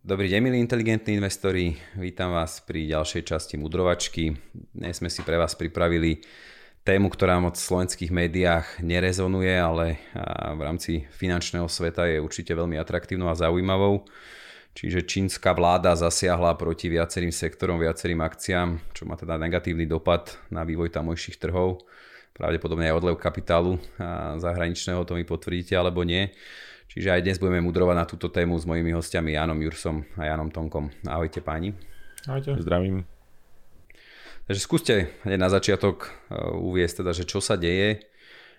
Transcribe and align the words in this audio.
Dobrý 0.00 0.32
deň, 0.32 0.40
milí 0.40 0.56
inteligentní 0.64 1.20
investori. 1.20 1.76
Vítam 1.92 2.32
vás 2.32 2.64
pri 2.64 2.88
ďalšej 2.88 3.20
časti 3.20 3.60
Mudrovačky. 3.60 4.32
Dnes 4.72 4.96
sme 4.96 5.12
si 5.12 5.20
pre 5.20 5.36
vás 5.36 5.52
pripravili 5.52 6.24
tému, 6.88 7.12
ktorá 7.12 7.36
moc 7.36 7.60
v 7.60 7.68
slovenských 7.68 8.08
médiách 8.08 8.80
nerezonuje, 8.80 9.52
ale 9.52 10.00
v 10.56 10.60
rámci 10.64 11.04
finančného 11.04 11.68
sveta 11.68 12.08
je 12.08 12.16
určite 12.16 12.56
veľmi 12.56 12.80
atraktívnou 12.80 13.28
a 13.28 13.36
zaujímavou. 13.36 14.08
Čiže 14.72 15.04
čínska 15.04 15.52
vláda 15.52 15.92
zasiahla 15.92 16.56
proti 16.56 16.88
viacerým 16.88 17.28
sektorom, 17.28 17.76
viacerým 17.76 18.24
akciám, 18.24 18.96
čo 18.96 19.04
má 19.04 19.20
teda 19.20 19.36
negatívny 19.36 19.84
dopad 19.84 20.32
na 20.48 20.64
vývoj 20.64 20.96
tamojších 20.96 21.36
trhov. 21.36 21.84
Pravdepodobne 22.32 22.88
aj 22.88 23.04
odlev 23.04 23.20
kapitálu 23.20 23.76
zahraničného, 24.40 25.04
to 25.04 25.12
mi 25.12 25.28
potvrdíte 25.28 25.76
alebo 25.76 26.08
nie. 26.08 26.32
Čiže 26.90 27.14
aj 27.14 27.22
dnes 27.22 27.38
budeme 27.38 27.62
mudrovať 27.62 27.94
na 27.94 28.02
túto 28.02 28.26
tému 28.34 28.58
s 28.58 28.66
mojimi 28.66 28.90
hostiami 28.90 29.38
Janom 29.38 29.62
Jursom 29.62 30.02
a 30.18 30.26
Janom 30.26 30.50
Tonkom. 30.50 30.90
Ahojte 31.06 31.38
páni. 31.38 31.70
Ahojte. 32.26 32.58
Zdravím. 32.58 33.06
Takže 34.50 34.58
skúste 34.58 34.94
hneď 35.22 35.38
na 35.38 35.46
začiatok 35.46 36.10
e, 36.10 36.34
uviesť 36.50 37.06
teda, 37.06 37.14
že 37.14 37.30
čo 37.30 37.38
sa 37.38 37.54
deje 37.54 38.02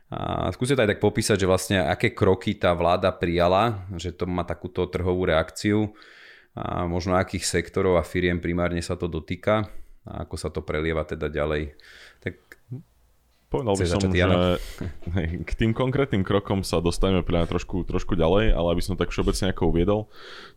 a 0.08 0.48
skúste 0.56 0.80
aj 0.80 0.96
tak 0.96 1.04
popísať, 1.04 1.44
že 1.44 1.48
vlastne 1.52 1.84
aké 1.84 2.16
kroky 2.16 2.56
tá 2.56 2.72
vláda 2.72 3.12
prijala, 3.12 3.84
že 4.00 4.16
to 4.16 4.24
má 4.24 4.48
takúto 4.48 4.88
trhovú 4.88 5.28
reakciu 5.28 5.92
a 6.56 6.88
možno 6.88 7.20
akých 7.20 7.44
sektorov 7.44 8.00
a 8.00 8.08
firiem 8.08 8.40
primárne 8.40 8.80
sa 8.80 8.96
to 8.96 9.12
dotýka 9.12 9.68
a 10.08 10.24
ako 10.24 10.36
sa 10.40 10.48
to 10.48 10.64
prelieva 10.64 11.04
teda 11.04 11.28
ďalej. 11.28 11.76
Tak 12.24 12.61
Povedal 13.52 13.76
by 13.76 13.84
som, 13.84 14.00
že 14.00 14.64
k 15.44 15.52
tým 15.60 15.76
konkrétnym 15.76 16.24
krokom 16.24 16.64
sa 16.64 16.80
dostaneme 16.80 17.20
pre 17.20 17.44
trošku, 17.44 17.84
trošku 17.84 18.16
ďalej, 18.16 18.56
ale 18.56 18.68
aby 18.72 18.80
som 18.80 18.96
tak 18.96 19.12
všeobecne 19.12 19.52
ako 19.52 19.76
uviedol, 19.76 20.02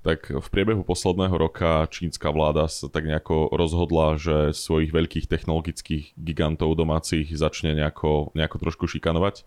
tak 0.06 0.30
v 0.30 0.46
priebehu 0.46 0.86
posledného 0.86 1.34
roka 1.34 1.90
čínska 1.90 2.30
vláda 2.30 2.70
sa 2.70 2.86
tak 2.86 3.10
nejako 3.10 3.50
rozhodla, 3.50 4.14
že 4.14 4.54
svojich 4.54 4.94
veľkých 4.94 5.26
technologických 5.26 6.14
gigantov 6.14 6.78
domácich 6.78 7.34
začne 7.34 7.74
nejako, 7.74 8.30
nejako 8.38 8.62
trošku 8.62 8.86
šikanovať. 8.86 9.42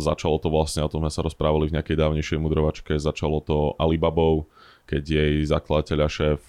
Začalo 0.00 0.40
to 0.40 0.48
vlastne, 0.48 0.86
o 0.86 0.88
tom 0.88 1.04
sme 1.04 1.12
sa 1.12 1.20
rozprávali 1.20 1.68
v 1.68 1.76
nejakej 1.76 2.00
dávnejšej 2.00 2.38
mudrovačke, 2.40 2.96
začalo 2.96 3.44
to 3.44 3.76
Alibabou, 3.76 4.48
keď 4.88 5.02
jej 5.04 5.34
zakladateľ 5.44 5.98
a 6.00 6.08
šéf 6.08 6.48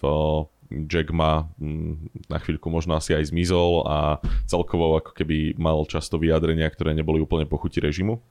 Jack 0.70 1.10
ma 1.10 1.50
mm, 1.58 2.30
na 2.30 2.38
chvíľku 2.38 2.70
možno 2.70 2.94
asi 2.94 3.18
aj 3.18 3.34
zmizol 3.34 3.90
a 3.90 4.22
celkovo 4.46 5.02
ako 5.02 5.18
keby 5.18 5.58
mal 5.58 5.82
často 5.90 6.22
vyjadrenia, 6.22 6.70
ktoré 6.70 6.94
neboli 6.94 7.18
úplne 7.20 7.50
pochuti 7.50 7.82
režimu. 7.82 8.22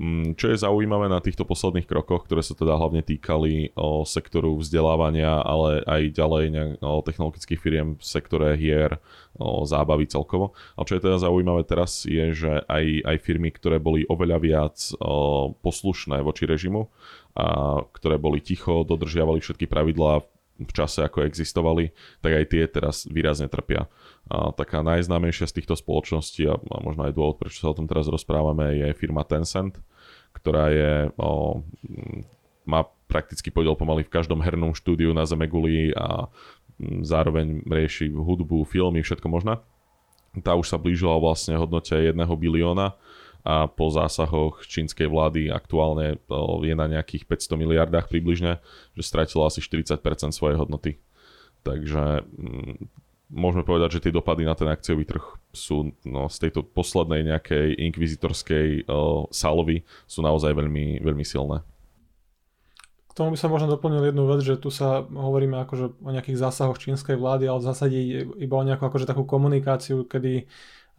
Mm, 0.00 0.32
čo 0.32 0.48
je 0.48 0.56
zaujímavé 0.56 1.12
na 1.12 1.20
týchto 1.20 1.44
posledných 1.44 1.84
krokoch, 1.84 2.24
ktoré 2.24 2.40
sa 2.40 2.56
teda 2.56 2.72
hlavne 2.72 3.04
týkali 3.04 3.76
o 3.76 4.00
sektoru 4.08 4.56
vzdelávania, 4.56 5.44
ale 5.44 5.84
aj 5.84 6.16
ďalej 6.16 6.44
o 6.80 7.04
technologických 7.04 7.60
firiem 7.60 7.88
v 8.00 8.04
sektore 8.04 8.56
hier, 8.56 8.96
o 9.36 9.68
zábavy 9.68 10.08
celkovo. 10.08 10.56
A 10.80 10.88
čo 10.88 10.96
je 10.96 11.04
teda 11.04 11.20
zaujímavé 11.20 11.68
teraz 11.68 12.08
je, 12.08 12.32
že 12.32 12.64
aj, 12.64 12.84
aj 13.12 13.16
firmy, 13.20 13.52
ktoré 13.52 13.76
boli 13.76 14.08
oveľa 14.08 14.38
viac 14.40 14.76
o, 14.96 15.52
poslušné 15.60 16.24
voči 16.24 16.48
režimu, 16.48 16.88
a 17.36 17.78
ktoré 17.92 18.16
boli 18.16 18.40
ticho, 18.40 18.88
dodržiavali 18.88 19.44
všetky 19.44 19.68
pravidlá 19.68 20.24
v 20.60 20.72
čase, 20.76 21.00
ako 21.00 21.24
existovali, 21.24 21.96
tak 22.20 22.36
aj 22.36 22.44
tie 22.52 22.62
teraz 22.68 23.08
výrazne 23.08 23.48
trpia. 23.48 23.88
A 24.28 24.52
taká 24.52 24.84
najznámejšia 24.84 25.48
z 25.48 25.56
týchto 25.62 25.74
spoločností, 25.74 26.44
a, 26.46 26.60
možno 26.84 27.08
aj 27.08 27.16
dôvod, 27.16 27.40
prečo 27.40 27.64
sa 27.64 27.72
o 27.72 27.76
tom 27.76 27.88
teraz 27.88 28.06
rozprávame, 28.06 28.76
je 28.76 28.88
firma 28.92 29.24
Tencent, 29.24 29.80
ktorá 30.36 30.68
je, 30.70 30.92
o, 31.16 31.64
má 32.68 32.84
prakticky 33.10 33.50
podiel 33.50 33.74
pomaly 33.74 34.06
v 34.06 34.14
každom 34.14 34.38
hernom 34.44 34.76
štúdiu 34.76 35.10
na 35.10 35.26
Zemeguli 35.26 35.90
a 35.96 36.30
zároveň 37.02 37.66
rieši 37.66 38.12
hudbu, 38.12 38.64
filmy, 38.68 39.02
všetko 39.02 39.26
možné. 39.26 39.58
Tá 40.46 40.54
už 40.54 40.70
sa 40.70 40.78
blížila 40.78 41.18
vlastne 41.18 41.58
hodnote 41.58 41.90
1 41.90 42.14
bilióna 42.38 42.94
a 43.40 43.66
po 43.66 43.88
zásahoch 43.88 44.64
čínskej 44.68 45.08
vlády 45.08 45.48
aktuálne 45.48 46.20
je 46.64 46.74
na 46.76 46.86
nejakých 46.86 47.24
500 47.24 47.56
miliardách 47.56 48.06
približne, 48.12 48.60
že 48.92 49.02
stratila 49.02 49.48
asi 49.48 49.64
40% 49.64 49.96
svojej 50.32 50.60
hodnoty. 50.60 51.00
Takže 51.64 52.24
mm, 52.24 52.76
môžeme 53.32 53.64
povedať, 53.64 53.98
že 53.98 54.02
tie 54.08 54.12
dopady 54.12 54.44
na 54.44 54.58
ten 54.58 54.68
akciový 54.68 55.06
trh 55.06 55.22
sú 55.54 55.94
no, 56.04 56.26
z 56.26 56.36
tejto 56.48 56.66
poslednej 56.66 57.26
nejakej 57.26 57.78
inkvizitorskej 57.90 58.86
uh, 58.86 59.26
salvy 59.30 59.86
sú 60.04 60.20
naozaj 60.20 60.52
veľmi, 60.52 61.00
veľmi 61.00 61.24
silné. 61.24 61.62
K 63.10 63.18
tomu 63.18 63.34
by 63.34 63.38
som 63.42 63.50
možno 63.50 63.74
doplnil 63.74 64.14
jednu 64.14 64.22
vec, 64.30 64.40
že 64.46 64.54
tu 64.54 64.70
sa 64.70 65.02
hovoríme 65.02 65.58
akože 65.66 65.98
o 65.98 66.10
nejakých 66.14 66.46
zásahoch 66.46 66.78
čínskej 66.78 67.18
vlády, 67.18 67.50
ale 67.50 67.58
v 67.58 67.66
zásade 67.66 67.96
iba 68.38 68.54
o 68.54 68.62
nejakú 68.62 68.86
akože 68.86 69.02
takú 69.02 69.26
komunikáciu, 69.26 70.06
kedy 70.06 70.46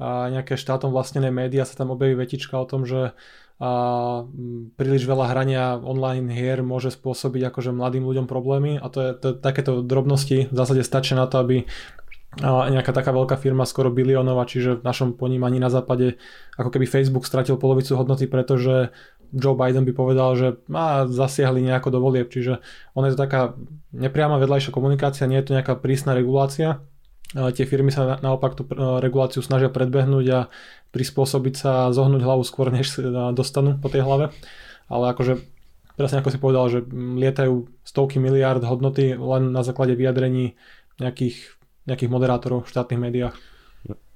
a 0.01 0.34
nejaké 0.34 0.57
štátom 0.57 0.89
vlastnené 0.89 1.29
médiá 1.29 1.62
sa 1.62 1.78
tam 1.78 1.94
objaví 1.94 2.17
vetička 2.17 2.57
o 2.57 2.66
tom, 2.66 2.89
že 2.89 3.13
a 3.62 4.25
príliš 4.73 5.06
veľa 5.06 5.29
hrania 5.29 5.78
online 5.78 6.34
hier 6.34 6.66
môže 6.66 6.89
spôsobiť 6.89 7.53
akože 7.53 7.69
mladým 7.69 8.01
ľuďom 8.09 8.25
problémy 8.25 8.81
a 8.81 8.90
to 8.90 9.00
je, 9.06 9.11
to, 9.22 9.28
takéto 9.38 9.85
drobnosti. 9.85 10.50
V 10.50 10.56
zásade 10.57 10.81
stačia 10.81 11.13
na 11.13 11.29
to, 11.29 11.38
aby 11.45 11.69
a 12.40 12.72
nejaká 12.72 12.95
taká 12.95 13.11
veľká 13.11 13.35
firma 13.35 13.67
skoro 13.67 13.91
biliónová, 13.91 14.47
čiže 14.47 14.79
v 14.79 14.88
našom 14.88 15.19
ponímaní 15.19 15.59
na 15.59 15.67
západe 15.67 16.16
ako 16.56 16.72
keby 16.72 16.88
Facebook 16.88 17.28
stratil 17.28 17.59
polovicu 17.59 18.00
hodnoty, 18.00 18.23
pretože 18.23 18.95
Joe 19.35 19.53
Biden 19.53 19.84
by 19.84 19.91
povedal, 19.91 20.40
že 20.40 20.47
má 20.72 21.03
zasiahli 21.11 21.59
nejako 21.59 21.91
do 21.91 22.00
volieb, 22.00 22.31
čiže 22.31 22.63
ono 22.95 23.11
je 23.11 23.19
to 23.19 23.23
taká 23.28 23.41
nepriama 23.91 24.40
vedľajšia 24.40 24.72
komunikácia, 24.72 25.28
nie 25.28 25.44
je 25.44 25.51
to 25.51 25.56
nejaká 25.59 25.75
prísna 25.75 26.16
regulácia, 26.16 26.79
tie 27.31 27.64
firmy 27.64 27.96
sa 27.96 28.19
naopak 28.19 28.59
tú 28.59 28.68
reguláciu 29.00 29.40
snažia 29.40 29.72
predbehnúť 29.72 30.25
a 30.36 30.40
prispôsobiť 30.92 31.56
sa 31.56 31.72
a 31.88 31.94
zohnúť 31.96 32.22
hlavu 32.24 32.44
skôr, 32.44 32.68
než 32.72 33.00
dostanú 33.31 33.80
po 33.80 33.88
tej 33.88 34.03
hlave. 34.03 34.36
Ale 34.92 35.16
akože 35.16 35.40
presne 35.96 36.20
ako 36.20 36.30
si 36.31 36.40
povedal, 36.40 36.66
že 36.68 36.80
lietajú 36.91 37.72
stovky 37.88 38.20
miliárd 38.20 38.64
hodnoty 38.68 39.16
len 39.16 39.56
na 39.56 39.64
základe 39.64 39.96
vyjadrení 39.96 40.59
nejakých, 41.00 41.56
nejakých 41.88 42.12
moderátorov 42.12 42.68
v 42.68 42.72
štátnych 42.75 43.00
médiách 43.00 43.36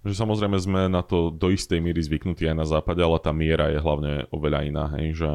že 0.06 0.14
samozrejme 0.14 0.58
sme 0.62 0.82
na 0.86 1.02
to 1.02 1.34
do 1.34 1.50
istej 1.50 1.82
míry 1.82 1.98
zvyknutí 1.98 2.46
aj 2.46 2.54
na 2.54 2.66
západe, 2.70 3.02
ale 3.02 3.18
tá 3.18 3.34
miera 3.34 3.74
je 3.74 3.82
hlavne 3.82 4.30
oveľa 4.30 4.60
iná, 4.70 4.86
hej, 5.02 5.18
že 5.18 5.32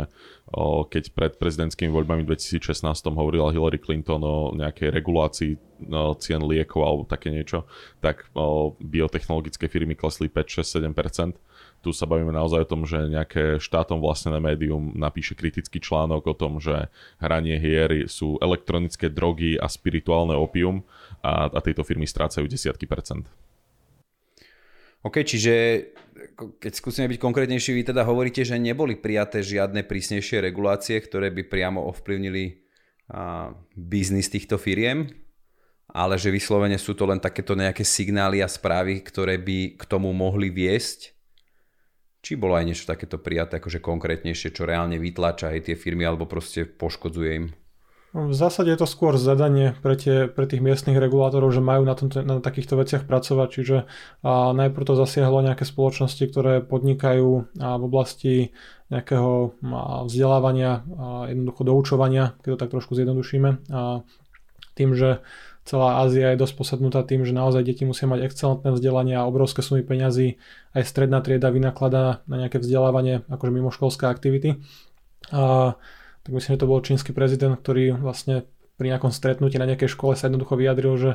o, 0.55 0.87
keď 0.87 1.11
pred 1.11 1.33
prezidentskými 1.43 1.91
voľbami 1.91 2.23
2016 2.23 2.87
hovorila 3.11 3.51
Hillary 3.51 3.83
Clinton 3.83 4.23
o 4.23 4.55
nejakej 4.55 4.95
regulácii 4.95 5.53
o, 5.91 6.15
cien 6.23 6.39
liekov 6.47 6.87
alebo 6.87 7.03
také 7.03 7.35
niečo, 7.35 7.67
tak 7.99 8.31
o, 8.39 8.79
biotechnologické 8.79 9.67
firmy 9.67 9.99
klesli 9.99 10.31
5, 10.31 10.63
6, 10.63 10.87
7%. 10.87 11.35
Tu 11.83 11.91
sa 11.91 12.07
bavíme 12.07 12.31
naozaj 12.31 12.63
o 12.63 12.71
tom, 12.71 12.87
že 12.87 13.11
nejaké 13.11 13.59
štátom 13.59 13.99
vlastnené 13.99 14.39
médium 14.39 14.95
napíše 14.95 15.35
kritický 15.35 15.83
článok 15.83 16.31
o 16.31 16.35
tom, 16.39 16.63
že 16.63 16.87
hranie 17.19 17.59
hier 17.59 18.07
sú 18.07 18.39
elektronické 18.39 19.11
drogy 19.11 19.59
a 19.59 19.67
spirituálne 19.67 20.39
opium 20.39 20.87
a, 21.27 21.51
a 21.51 21.59
tieto 21.59 21.83
firmy 21.83 22.07
strácajú 22.07 22.47
desiatky 22.47 22.87
percent. 22.87 23.27
OK, 25.01 25.25
čiže 25.25 25.55
keď 26.61 26.73
skúsime 26.77 27.09
byť 27.09 27.19
konkrétnejší, 27.21 27.73
vy 27.73 27.89
teda 27.89 28.05
hovoríte, 28.05 28.45
že 28.45 28.61
neboli 28.61 29.01
prijaté 29.01 29.41
žiadne 29.41 29.89
prísnejšie 29.89 30.45
regulácie, 30.45 31.01
ktoré 31.01 31.33
by 31.33 31.49
priamo 31.49 31.81
ovplyvnili 31.89 32.61
a, 33.09 33.57
biznis 33.73 34.29
týchto 34.29 34.61
firiem, 34.61 35.09
ale 35.89 36.21
že 36.21 36.29
vyslovene 36.29 36.77
sú 36.77 36.93
to 36.93 37.09
len 37.09 37.17
takéto 37.17 37.57
nejaké 37.57 37.81
signály 37.81 38.45
a 38.45 38.49
správy, 38.49 39.01
ktoré 39.01 39.41
by 39.41 39.81
k 39.81 39.83
tomu 39.89 40.13
mohli 40.13 40.53
viesť. 40.53 41.17
Či 42.21 42.37
bolo 42.37 42.53
aj 42.53 42.69
niečo 42.69 42.85
takéto 42.85 43.17
prijaté, 43.17 43.57
akože 43.57 43.81
konkrétnejšie, 43.81 44.53
čo 44.53 44.69
reálne 44.69 45.01
vytláča 45.01 45.57
aj 45.57 45.73
tie 45.73 45.77
firmy 45.81 46.05
alebo 46.05 46.29
proste 46.29 46.69
poškodzuje 46.69 47.31
im? 47.33 47.49
V 48.11 48.35
zásade 48.35 48.75
je 48.75 48.79
to 48.83 48.91
skôr 48.91 49.15
zadanie 49.15 49.79
pre, 49.87 49.95
tie, 49.95 50.27
pre 50.27 50.43
tých 50.43 50.59
miestnych 50.59 50.99
regulátorov, 50.99 51.55
že 51.55 51.63
majú 51.63 51.87
na, 51.87 51.95
tomto, 51.95 52.27
na 52.27 52.43
takýchto 52.43 52.75
veciach 52.75 53.07
pracovať, 53.07 53.49
čiže 53.55 53.77
a 54.27 54.51
najprv 54.51 54.83
to 54.83 54.99
zasiahlo 54.99 55.47
nejaké 55.47 55.63
spoločnosti, 55.63 56.19
ktoré 56.27 56.59
podnikajú 56.59 57.55
a 57.63 57.79
v 57.79 57.83
oblasti 57.87 58.35
nejakého 58.91 59.55
vzdelávania, 60.11 60.83
a 60.99 61.31
jednoducho 61.31 61.63
doučovania, 61.63 62.35
keď 62.43 62.49
to 62.51 62.59
tak 62.59 62.71
trošku 62.75 62.99
zjednodušíme. 62.99 63.71
A 63.71 64.03
tým, 64.75 64.99
že 64.99 65.23
celá 65.63 66.03
Ázia 66.03 66.35
je 66.35 66.43
dosť 66.43 66.55
posadnutá 66.59 67.07
tým, 67.07 67.23
že 67.23 67.31
naozaj 67.31 67.63
deti 67.63 67.87
musia 67.87 68.11
mať 68.11 68.27
excelentné 68.27 68.75
vzdelanie 68.75 69.15
a 69.15 69.23
obrovské 69.23 69.63
sumy 69.63 69.87
peňazí, 69.87 70.43
aj 70.75 70.83
stredná 70.83 71.23
trieda 71.23 71.55
vynakladá 71.55 72.27
na 72.27 72.37
nejaké 72.43 72.59
vzdelávanie, 72.59 73.23
akože 73.31 73.55
mimoškolské 73.55 74.11
aktivity. 74.11 74.59
A 75.31 75.79
tak 76.25 76.31
myslím, 76.37 76.57
že 76.57 76.61
to 76.61 76.71
bol 76.71 76.85
čínsky 76.85 77.11
prezident, 77.17 77.57
ktorý 77.57 77.97
vlastne 77.97 78.49
pri 78.77 78.97
nejakom 78.97 79.13
stretnutí 79.13 79.61
na 79.61 79.69
nejakej 79.69 79.93
škole 79.93 80.17
sa 80.17 80.29
jednoducho 80.29 80.57
vyjadril, 80.57 80.95
že 80.97 81.13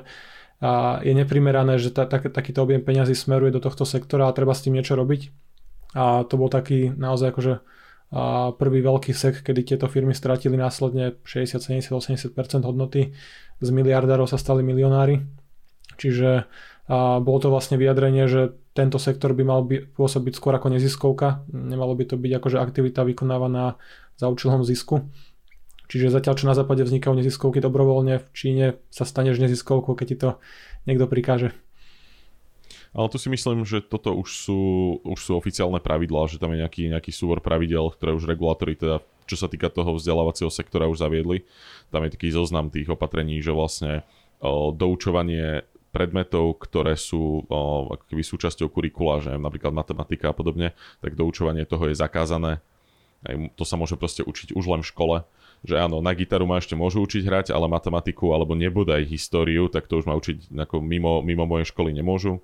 a 0.63 1.03
je 1.03 1.11
neprimerané, 1.11 1.75
že 1.75 1.91
ta, 1.91 2.07
tak, 2.07 2.31
takýto 2.31 2.63
objem 2.63 2.79
peňazí 2.79 3.11
smeruje 3.11 3.51
do 3.51 3.59
tohto 3.59 3.83
sektora 3.83 4.31
a 4.31 4.35
treba 4.35 4.55
s 4.55 4.63
tým 4.63 4.79
niečo 4.79 4.95
robiť. 4.95 5.27
A 5.99 6.23
to 6.23 6.39
bol 6.39 6.47
taký 6.47 6.95
naozaj 6.95 7.35
akože 7.35 7.53
a 8.15 8.53
prvý 8.55 8.79
veľký 8.85 9.11
sek, 9.11 9.41
kedy 9.41 9.75
tieto 9.75 9.89
firmy 9.89 10.13
stratili 10.13 10.55
následne 10.55 11.19
60, 11.25 11.59
70, 11.59 11.91
80% 11.91 12.63
hodnoty. 12.63 13.11
Z 13.59 13.69
miliardárov 13.73 14.29
sa 14.29 14.37
stali 14.37 14.61
milionári. 14.61 15.25
Čiže 15.97 16.45
a 16.85 17.17
bolo 17.17 17.41
to 17.41 17.49
vlastne 17.49 17.81
vyjadrenie, 17.81 18.29
že 18.29 18.53
tento 18.77 19.01
sektor 19.01 19.33
by 19.33 19.43
mal 19.43 19.65
by, 19.65 19.89
pôsobiť 19.97 20.37
skôr 20.37 20.53
ako 20.53 20.69
neziskovka. 20.69 21.41
Nemalo 21.49 21.97
by 21.97 22.13
to 22.13 22.15
byť 22.15 22.31
akože 22.37 22.57
aktivita 22.61 23.01
vykonávaná 23.01 23.81
za 24.15 24.31
účelom 24.31 24.63
zisku. 24.63 25.07
Čiže 25.85 26.09
zatiaľ, 26.09 26.33
čo 26.33 26.49
na 26.49 26.57
západe 26.57 26.81
vznikajú 26.81 27.13
neziskovky 27.13 27.61
dobrovoľne, 27.61 28.17
v 28.17 28.27
Číne 28.33 28.65
sa 28.89 29.05
staneš 29.05 29.37
neziskovkou, 29.37 29.93
keď 29.93 30.07
ti 30.09 30.17
to 30.17 30.29
niekto 30.89 31.05
prikáže. 31.05 31.53
Ale 32.95 33.11
tu 33.11 33.19
si 33.19 33.27
myslím, 33.27 33.67
že 33.67 33.83
toto 33.83 34.15
už 34.15 34.29
sú, 34.31 34.61
už 35.03 35.19
sú 35.19 35.31
oficiálne 35.35 35.83
pravidlá, 35.83 36.31
že 36.31 36.39
tam 36.39 36.55
je 36.55 36.63
nejaký, 36.63 36.87
nejaký 36.89 37.11
súbor 37.11 37.43
pravidel, 37.43 37.91
ktoré 37.91 38.15
už 38.15 38.23
regulátori 38.23 38.79
teda, 38.79 39.03
čo 39.27 39.35
sa 39.35 39.51
týka 39.51 39.67
toho 39.67 39.99
vzdelávacieho 39.99 40.47
sektora 40.47 40.87
už 40.87 41.03
zaviedli. 41.03 41.43
Tam 41.91 42.07
je 42.07 42.15
taký 42.15 42.31
zoznam 42.31 42.71
tých 42.71 42.87
opatrení, 42.87 43.43
že 43.43 43.51
vlastne 43.51 44.07
o, 44.39 44.71
doučovanie 44.71 45.67
predmetov, 45.91 46.55
ktoré 46.63 46.95
sú 46.95 47.43
o, 47.45 47.91
ako 47.99 48.03
keby 48.15 48.23
súčasťou 48.23 48.71
kurikula, 48.71 49.19
že 49.19 49.35
napríklad 49.35 49.75
matematika 49.75 50.31
a 50.31 50.35
podobne, 50.35 50.71
tak 51.03 51.19
doučovanie 51.19 51.67
toho 51.67 51.91
je 51.91 51.99
zakázané 51.99 52.63
to 53.55 53.63
sa 53.65 53.75
môže 53.75 53.97
proste 53.97 54.21
učiť 54.21 54.53
už 54.53 54.65
len 54.69 54.81
v 54.85 54.89
škole. 54.89 55.17
Že 55.65 55.81
áno, 55.81 55.97
na 55.97 56.13
gitaru 56.13 56.45
ma 56.45 56.61
ešte 56.61 56.77
môžu 56.77 57.01
učiť 57.01 57.25
hrať, 57.25 57.47
ale 57.49 57.65
matematiku 57.65 58.37
alebo 58.37 58.53
nebodaj 58.53 59.01
históriu, 59.09 59.65
tak 59.65 59.89
to 59.89 59.97
už 59.97 60.05
ma 60.05 60.13
učiť 60.13 60.53
ako 60.53 60.77
mimo, 60.77 61.25
mimo 61.25 61.49
mojej 61.49 61.73
školy 61.73 61.89
nemôžu. 61.89 62.43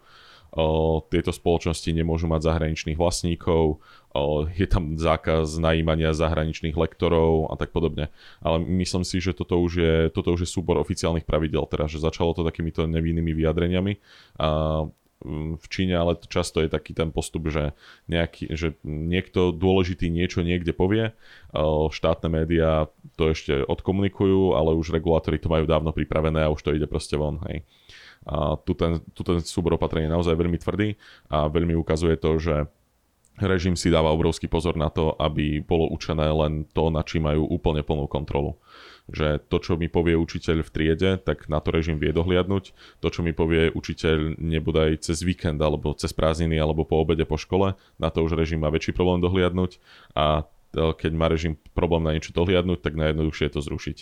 O, 0.51 0.99
tieto 1.07 1.31
spoločnosti 1.31 1.87
nemôžu 1.95 2.27
mať 2.27 2.43
zahraničných 2.43 2.99
vlastníkov, 2.99 3.79
o, 4.11 4.21
je 4.51 4.67
tam 4.67 4.99
zákaz 4.99 5.55
najímania 5.55 6.11
zahraničných 6.11 6.75
lektorov 6.75 7.47
a 7.47 7.55
tak 7.55 7.71
podobne. 7.71 8.11
Ale 8.43 8.59
myslím 8.59 9.07
si, 9.07 9.23
že 9.23 9.31
toto 9.31 9.63
už 9.63 9.71
je, 9.79 9.95
toto 10.11 10.35
už 10.35 10.43
je 10.43 10.49
súbor 10.51 10.75
oficiálnych 10.83 11.23
pravidel, 11.23 11.63
teda, 11.71 11.87
že 11.87 12.03
začalo 12.03 12.35
to 12.35 12.43
takýmito 12.43 12.83
nevinnými 12.83 13.31
vyjadreniami 13.31 13.93
a 14.43 14.49
v 15.57 15.65
Číne, 15.69 15.95
ale 15.97 16.17
často 16.25 16.59
je 16.61 16.69
taký 16.69 16.97
ten 16.97 17.13
postup, 17.13 17.47
že, 17.53 17.77
nejaký, 18.09 18.53
že 18.57 18.77
niekto 18.83 19.53
dôležitý 19.53 20.09
niečo 20.09 20.41
niekde 20.41 20.73
povie, 20.73 21.13
štátne 21.93 22.27
médiá 22.27 22.89
to 23.15 23.29
ešte 23.29 23.61
odkomunikujú, 23.65 24.57
ale 24.57 24.73
už 24.73 24.93
regulátori 24.93 25.37
to 25.37 25.49
majú 25.49 25.69
dávno 25.69 25.93
pripravené 25.93 26.41
a 26.41 26.53
už 26.53 26.61
to 26.65 26.73
ide 26.73 26.89
proste 26.89 27.15
von. 27.15 27.37
Hej. 27.49 27.61
A 28.25 28.57
tu 28.57 28.77
ten, 28.77 29.01
tu 29.17 29.21
ten 29.25 29.41
súbor 29.41 29.77
opatrení 29.77 30.05
je 30.05 30.13
naozaj 30.13 30.37
veľmi 30.37 30.57
tvrdý 30.61 30.93
a 31.29 31.49
veľmi 31.49 31.73
ukazuje 31.73 32.17
to, 32.21 32.37
že 32.37 32.55
režim 33.39 33.79
si 33.79 33.87
dáva 33.87 34.11
obrovský 34.11 34.51
pozor 34.51 34.75
na 34.75 34.91
to, 34.91 35.15
aby 35.15 35.63
bolo 35.63 35.87
učené 35.93 36.27
len 36.27 36.67
to, 36.75 36.91
na 36.91 37.05
čím 37.05 37.29
majú 37.29 37.47
úplne 37.47 37.85
plnú 37.85 38.09
kontrolu 38.09 38.59
že 39.11 39.43
to, 39.51 39.59
čo 39.59 39.75
mi 39.75 39.91
povie 39.91 40.15
učiteľ 40.15 40.63
v 40.63 40.73
triede, 40.73 41.11
tak 41.19 41.51
na 41.51 41.59
to 41.59 41.73
režim 41.75 41.99
vie 41.99 42.15
dohliadnúť. 42.15 42.71
To, 43.03 43.07
čo 43.11 43.21
mi 43.25 43.35
povie 43.35 43.73
učiteľ 43.73 44.39
nebodaj 44.39 45.03
cez 45.03 45.25
víkend, 45.25 45.59
alebo 45.59 45.91
cez 45.97 46.15
prázdniny, 46.15 46.55
alebo 46.61 46.87
po 46.87 47.03
obede 47.03 47.27
po 47.27 47.35
škole, 47.35 47.75
na 47.99 48.09
to 48.09 48.23
už 48.23 48.39
režim 48.39 48.63
má 48.63 48.71
väčší 48.71 48.95
problém 48.95 49.19
dohliadnúť 49.19 49.81
a 50.15 50.47
e, 50.77 50.93
keď 50.95 51.11
má 51.11 51.27
režim 51.27 51.59
problém 51.75 52.07
na 52.07 52.15
niečo 52.15 52.31
dohliadnúť, 52.31 52.79
tak 52.79 52.95
najjednoduchšie 52.95 53.45
je 53.51 53.53
to 53.53 53.61
zrušiť. 53.61 53.97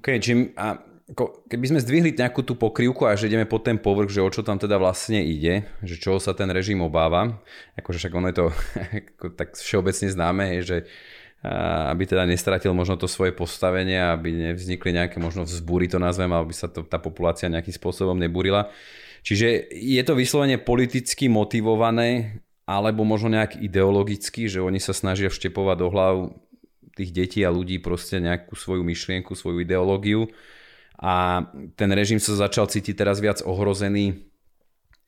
OK, 0.00 0.08
Jim, 0.24 0.56
a 0.56 0.80
keby 1.50 1.64
sme 1.68 1.82
zdvihli 1.82 2.10
nejakú 2.14 2.46
tú 2.46 2.54
pokrývku 2.54 3.04
a 3.04 3.18
že 3.18 3.28
ideme 3.28 3.44
pod 3.44 3.66
ten 3.66 3.76
povrch, 3.76 4.14
že 4.14 4.22
o 4.22 4.30
čo 4.30 4.46
tam 4.46 4.56
teda 4.56 4.78
vlastne 4.78 5.20
ide, 5.20 5.66
že 5.82 5.98
čoho 5.98 6.22
sa 6.22 6.32
ten 6.32 6.48
režim 6.48 6.78
obáva, 6.80 7.42
akože 7.76 7.98
však 7.98 8.12
ono 8.14 8.26
je 8.30 8.36
to 8.38 8.46
tak 9.40 9.58
všeobecne 9.58 10.08
známe, 10.08 10.62
že 10.62 10.86
aby 11.90 12.06
teda 12.06 12.22
nestratil 12.22 12.70
možno 12.70 12.94
to 12.94 13.10
svoje 13.10 13.34
postavenie, 13.34 13.98
aby 13.98 14.30
nevznikli 14.30 14.94
nejaké 14.94 15.18
možno 15.18 15.42
vzbúry 15.42 15.90
to 15.90 15.98
nazvem, 15.98 16.30
aby 16.30 16.54
sa 16.54 16.70
to, 16.70 16.86
tá 16.86 17.02
populácia 17.02 17.50
nejakým 17.50 17.74
spôsobom 17.74 18.14
nebúrila. 18.14 18.70
Čiže 19.26 19.74
je 19.74 20.02
to 20.06 20.14
vyslovene 20.14 20.62
politicky 20.62 21.26
motivované 21.26 22.38
alebo 22.62 23.02
možno 23.02 23.34
nejak 23.34 23.58
ideologicky, 23.58 24.46
že 24.46 24.62
oni 24.62 24.78
sa 24.78 24.94
snažia 24.94 25.26
vštepovať 25.26 25.76
do 25.82 25.88
hlav 25.90 26.14
tých 26.94 27.10
detí 27.10 27.40
a 27.42 27.50
ľudí 27.50 27.82
proste 27.82 28.22
nejakú 28.22 28.54
svoju 28.54 28.86
myšlienku, 28.86 29.34
svoju 29.34 29.66
ideológiu 29.66 30.30
a 31.02 31.42
ten 31.74 31.90
režim 31.90 32.22
sa 32.22 32.38
začal 32.38 32.70
cítiť 32.70 32.94
teraz 32.94 33.18
viac 33.18 33.42
ohrozený 33.42 34.32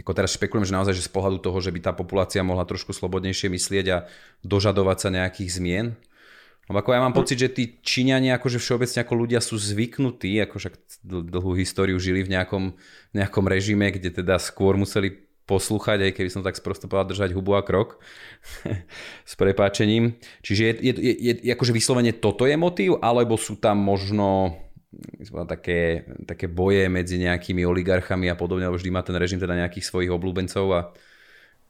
ako 0.02 0.10
teraz 0.10 0.34
špekulujem, 0.34 0.68
že 0.68 0.74
naozaj 0.74 0.94
že 0.98 1.06
z 1.06 1.14
pohľadu 1.14 1.38
toho, 1.38 1.58
že 1.62 1.70
by 1.70 1.80
tá 1.80 1.92
populácia 1.94 2.42
mohla 2.42 2.66
trošku 2.66 2.90
slobodnejšie 2.90 3.46
myslieť 3.46 3.86
a 3.94 3.98
dožadovať 4.42 4.98
sa 5.00 5.08
nejakých 5.14 5.50
zmien, 5.54 5.86
lebo 6.68 6.80
ako 6.80 6.90
ja 6.96 7.00
mám 7.04 7.12
pocit, 7.12 7.36
že 7.36 7.52
tí 7.52 7.76
Číňania 7.84 8.40
akože 8.40 8.56
všeobecne 8.56 9.04
ako 9.04 9.14
ľudia 9.14 9.40
sú 9.44 9.60
zvyknutí, 9.60 10.40
ako 10.40 10.56
však 10.56 10.74
dlhú 11.04 11.52
históriu 11.60 12.00
žili 12.00 12.24
v 12.24 12.32
nejakom, 12.32 12.72
nejakom 13.12 13.44
režime, 13.44 13.92
kde 13.92 14.24
teda 14.24 14.40
skôr 14.40 14.80
museli 14.80 15.24
poslúchať, 15.44 16.08
aj 16.08 16.12
keby 16.16 16.30
som 16.32 16.40
tak 16.40 16.56
sprosto 16.56 16.88
povedal, 16.88 17.12
držať 17.12 17.36
hubu 17.36 17.52
a 17.52 17.60
krok 17.60 18.00
s 19.30 19.32
prepáčením. 19.36 20.16
Čiže 20.40 20.62
je, 20.64 20.72
je, 20.80 20.92
je, 21.20 21.32
je 21.44 21.50
akože 21.52 21.76
vyslovene 21.76 22.16
toto 22.16 22.48
je 22.48 22.56
motív, 22.56 22.96
alebo 23.04 23.36
sú 23.36 23.60
tam 23.60 23.76
možno 23.76 24.56
také, 25.48 26.04
také 26.24 26.46
boje 26.46 26.86
medzi 26.88 27.20
nejakými 27.20 27.64
oligarchami 27.66 28.30
a 28.30 28.36
podobne, 28.38 28.68
lebo 28.68 28.78
vždy 28.78 28.90
má 28.92 29.02
ten 29.02 29.16
režim 29.16 29.38
teda 29.40 29.54
nejakých 29.54 29.84
svojich 29.86 30.10
obľúbencov 30.12 30.66
a 30.72 30.80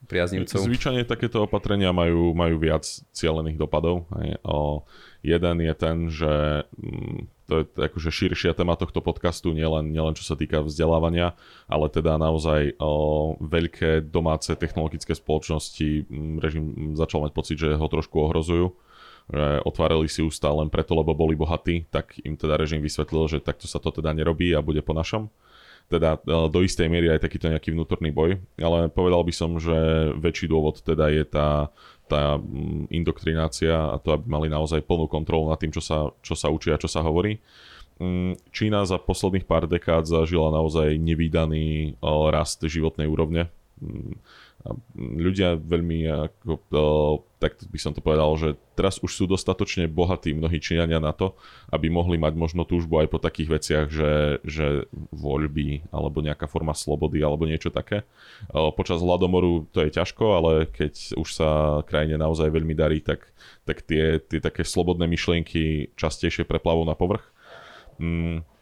priaznivcov? 0.04 0.68
Zvyčajne 0.68 1.08
takéto 1.08 1.44
opatrenia 1.44 1.90
majú, 1.90 2.36
majú 2.36 2.56
viac 2.60 2.84
cieľených 3.16 3.56
dopadov. 3.56 4.04
O, 4.44 4.84
jeden 5.24 5.56
je 5.64 5.74
ten, 5.74 5.96
že 6.12 6.32
mm, 6.76 7.48
to 7.48 7.52
je 7.60 7.64
akože 7.76 8.10
širšia 8.12 8.52
téma 8.52 8.76
tohto 8.76 9.00
podcastu, 9.00 9.56
nielen, 9.56 9.92
nielen 9.92 10.12
čo 10.16 10.24
sa 10.24 10.36
týka 10.36 10.60
vzdelávania, 10.60 11.36
ale 11.68 11.88
teda 11.88 12.20
naozaj 12.20 12.76
o, 12.76 13.36
veľké 13.40 14.04
domáce 14.08 14.52
technologické 14.56 15.16
spoločnosti 15.16 16.08
mm, 16.08 16.36
režim 16.40 16.64
začal 16.94 17.24
mať 17.24 17.32
pocit, 17.32 17.56
že 17.56 17.74
ho 17.74 17.86
trošku 17.88 18.16
ohrozujú 18.20 18.76
že 19.30 19.64
otvárali 19.64 20.08
si 20.10 20.20
ústa 20.20 20.52
len 20.52 20.68
preto, 20.68 20.92
lebo 20.92 21.16
boli 21.16 21.32
bohatí, 21.32 21.88
tak 21.88 22.16
im 22.20 22.36
teda 22.36 22.60
režim 22.60 22.84
vysvetlil, 22.84 23.24
že 23.28 23.38
takto 23.40 23.64
sa 23.64 23.80
to 23.80 23.88
teda 23.88 24.12
nerobí 24.12 24.52
a 24.52 24.60
bude 24.60 24.84
po 24.84 24.92
našom 24.92 25.32
teda 25.88 26.16
e, 26.24 26.48
do 26.48 26.60
istej 26.64 26.88
miery 26.88 27.12
aj 27.12 27.24
takýto 27.24 27.52
nejaký 27.52 27.76
vnútorný 27.76 28.08
boj, 28.08 28.40
ale 28.60 28.88
povedal 28.88 29.20
by 29.20 29.32
som, 29.34 29.60
že 29.60 29.74
väčší 30.16 30.48
dôvod 30.48 30.80
teda 30.80 31.12
je 31.12 31.24
tá, 31.28 31.68
tá 32.08 32.40
mm, 32.40 32.88
indoktrinácia 32.88 33.92
a 33.92 33.96
to, 34.00 34.16
aby 34.16 34.24
mali 34.24 34.48
naozaj 34.48 34.80
plnú 34.84 35.08
kontrolu 35.08 35.52
nad 35.52 35.60
tým, 35.60 35.72
čo 35.72 35.84
sa, 35.84 36.08
čo 36.24 36.32
sa 36.32 36.48
učí 36.48 36.72
a 36.72 36.80
čo 36.80 36.88
sa 36.88 37.04
hovorí. 37.04 37.40
Mm, 38.00 38.40
Čína 38.50 38.88
za 38.88 38.96
posledných 38.96 39.46
pár 39.46 39.68
dekád 39.68 40.08
zažila 40.08 40.48
naozaj 40.50 40.96
nevýdaný 40.96 41.96
e, 42.00 42.10
rast 42.32 42.64
životnej 42.64 43.08
úrovne. 43.08 43.52
Ľudia 44.96 45.60
veľmi, 45.60 46.08
ako, 46.08 46.56
tak 47.36 47.60
by 47.68 47.76
som 47.76 47.92
to 47.92 48.00
povedal, 48.00 48.32
že 48.40 48.56
teraz 48.72 48.96
už 49.04 49.12
sú 49.12 49.24
dostatočne 49.28 49.84
bohatí 49.84 50.32
mnohí 50.32 50.56
Číňania 50.56 51.04
na 51.04 51.12
to, 51.12 51.36
aby 51.68 51.92
mohli 51.92 52.16
mať 52.16 52.32
možno 52.32 52.64
túžbu 52.64 53.04
aj 53.04 53.12
po 53.12 53.20
takých 53.20 53.60
veciach, 53.60 53.86
že, 53.92 54.40
že 54.40 54.88
voľby 55.12 55.92
alebo 55.92 56.24
nejaká 56.24 56.48
forma 56.48 56.72
slobody 56.72 57.20
alebo 57.20 57.44
niečo 57.44 57.68
také. 57.68 58.08
Počas 58.50 59.04
hladomoru 59.04 59.68
to 59.68 59.84
je 59.84 59.92
ťažko, 59.92 60.24
ale 60.32 60.52
keď 60.72 61.20
už 61.20 61.28
sa 61.28 61.84
krajine 61.84 62.16
naozaj 62.16 62.48
veľmi 62.48 62.72
darí, 62.72 63.04
tak, 63.04 63.28
tak 63.68 63.84
tie, 63.84 64.16
tie 64.16 64.40
také 64.40 64.64
slobodné 64.64 65.04
myšlienky 65.04 65.92
častejšie 65.92 66.48
preplavú 66.48 66.88
na 66.88 66.96
povrch. 66.96 67.28
Mm 68.00 68.53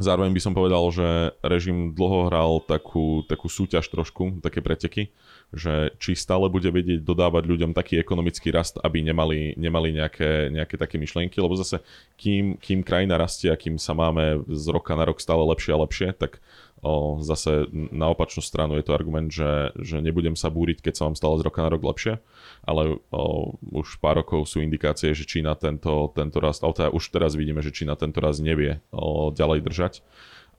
Zároveň 0.00 0.32
by 0.32 0.40
som 0.40 0.56
povedal, 0.56 0.80
že 0.88 1.36
režim 1.44 1.92
dlho 1.92 2.32
hral 2.32 2.64
takú, 2.64 3.20
takú 3.28 3.52
súťaž 3.52 3.84
trošku, 3.92 4.40
také 4.40 4.64
preteky, 4.64 5.12
že 5.52 5.92
či 6.00 6.16
stále 6.16 6.48
bude 6.48 6.72
vedieť 6.72 7.04
dodávať 7.04 7.44
ľuďom 7.44 7.76
taký 7.76 8.00
ekonomický 8.00 8.48
rast, 8.48 8.80
aby 8.80 9.04
nemali, 9.04 9.52
nemali 9.60 9.92
nejaké, 9.92 10.48
nejaké 10.48 10.80
také 10.80 10.96
myšlienky, 10.96 11.36
lebo 11.36 11.52
zase 11.52 11.84
kým, 12.16 12.56
kým 12.56 12.80
krajina 12.80 13.20
rastie 13.20 13.52
a 13.52 13.60
kým 13.60 13.76
sa 13.76 13.92
máme 13.92 14.40
z 14.48 14.64
roka 14.72 14.96
na 14.96 15.04
rok 15.04 15.20
stále 15.20 15.44
lepšie 15.44 15.76
a 15.76 15.82
lepšie, 15.84 16.08
tak 16.16 16.40
o, 16.80 17.20
zase 17.20 17.68
na 17.72 18.12
opačnú 18.12 18.40
stranu 18.44 18.76
je 18.76 18.84
to 18.84 18.96
argument, 18.96 19.28
že, 19.32 19.72
že 19.80 20.00
nebudem 20.00 20.34
sa 20.34 20.48
búriť, 20.48 20.84
keď 20.84 20.94
sa 20.96 21.04
vám 21.08 21.16
stále 21.16 21.38
z 21.40 21.46
roka 21.46 21.60
na 21.60 21.70
rok 21.72 21.82
lepšie, 21.84 22.18
ale 22.64 23.00
o, 23.12 23.54
už 23.72 24.00
pár 24.00 24.20
rokov 24.20 24.48
sú 24.48 24.64
indikácie, 24.64 25.12
že 25.12 25.28
Čína 25.28 25.56
tento, 25.56 26.12
tento 26.12 26.38
rast, 26.40 26.64
ale 26.64 26.76
teda 26.76 26.88
už 26.92 27.04
teraz 27.12 27.36
vidíme, 27.36 27.60
že 27.60 27.72
Čína 27.72 27.96
tento 27.96 28.18
raz 28.20 28.40
nevie 28.40 28.80
o, 28.92 29.32
ďalej 29.32 29.60
držať 29.64 29.94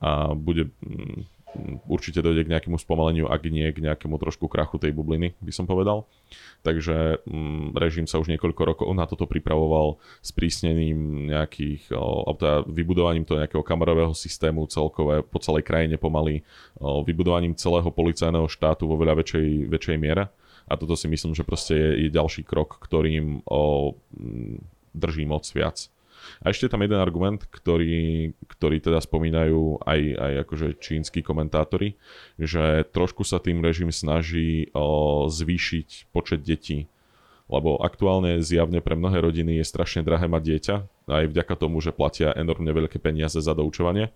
a 0.02 0.34
bude 0.34 0.74
určite 1.86 2.24
dojde 2.24 2.48
k 2.48 2.52
nejakému 2.52 2.80
spomaleniu, 2.80 3.28
ak 3.28 3.44
nie 3.48 3.68
k 3.70 3.84
nejakému 3.84 4.16
trošku 4.16 4.48
krachu 4.48 4.80
tej 4.80 4.96
bubliny, 4.96 5.36
by 5.38 5.52
som 5.52 5.68
povedal. 5.68 6.08
Takže 6.64 7.24
mm, 7.26 7.76
režim 7.76 8.06
sa 8.08 8.18
už 8.18 8.32
niekoľko 8.32 8.62
rokov 8.64 8.88
na 8.96 9.04
toto 9.04 9.28
pripravoval 9.28 10.00
s 10.24 10.32
prísnením 10.32 11.28
nejakých, 11.28 11.92
o, 11.92 12.32
teda 12.36 12.64
vybudovaním 12.66 13.28
toho 13.28 13.42
nejakého 13.42 13.64
kamerového 13.64 14.16
systému 14.16 14.64
celkové 14.68 15.20
po 15.20 15.38
celej 15.38 15.66
krajine 15.66 16.00
pomaly, 16.00 16.40
vybudovaním 16.80 17.58
celého 17.58 17.88
policajného 17.92 18.48
štátu 18.48 18.88
vo 18.88 18.96
veľa 18.96 19.20
väčšej, 19.20 19.68
väčšej 19.68 19.96
miere. 20.00 20.32
A 20.70 20.78
toto 20.78 20.94
si 20.94 21.10
myslím, 21.10 21.34
že 21.34 21.44
proste 21.44 21.74
je, 21.74 22.06
je 22.06 22.08
ďalší 22.08 22.46
krok, 22.46 22.78
ktorým 22.80 23.44
o, 23.44 23.92
drží 24.94 25.26
moc 25.28 25.44
viac. 25.52 25.90
A 26.42 26.50
ešte 26.50 26.70
tam 26.70 26.82
jeden 26.82 26.98
argument, 26.98 27.44
ktorý, 27.48 28.32
ktorý 28.46 28.76
teda 28.78 28.98
spomínajú 29.02 29.82
aj, 29.82 30.00
aj 30.16 30.32
akože 30.46 30.66
čínsky 30.78 31.20
komentátori, 31.20 31.98
že 32.38 32.86
trošku 32.90 33.26
sa 33.26 33.42
tým 33.42 33.60
režim 33.60 33.90
snaží 33.90 34.70
o, 34.72 35.26
zvýšiť 35.28 36.12
počet 36.14 36.42
detí. 36.46 36.86
Lebo 37.50 37.76
aktuálne 37.82 38.40
zjavne 38.40 38.80
pre 38.80 38.96
mnohé 38.96 39.20
rodiny 39.20 39.60
je 39.60 39.64
strašne 39.66 40.00
drahé 40.06 40.30
mať 40.30 40.42
dieťa, 40.42 40.76
aj 41.10 41.24
vďaka 41.28 41.54
tomu, 41.58 41.82
že 41.82 41.92
platia 41.92 42.32
enormne 42.32 42.70
veľké 42.72 42.96
peniaze 43.02 43.36
za 43.36 43.52
doučovanie 43.52 44.14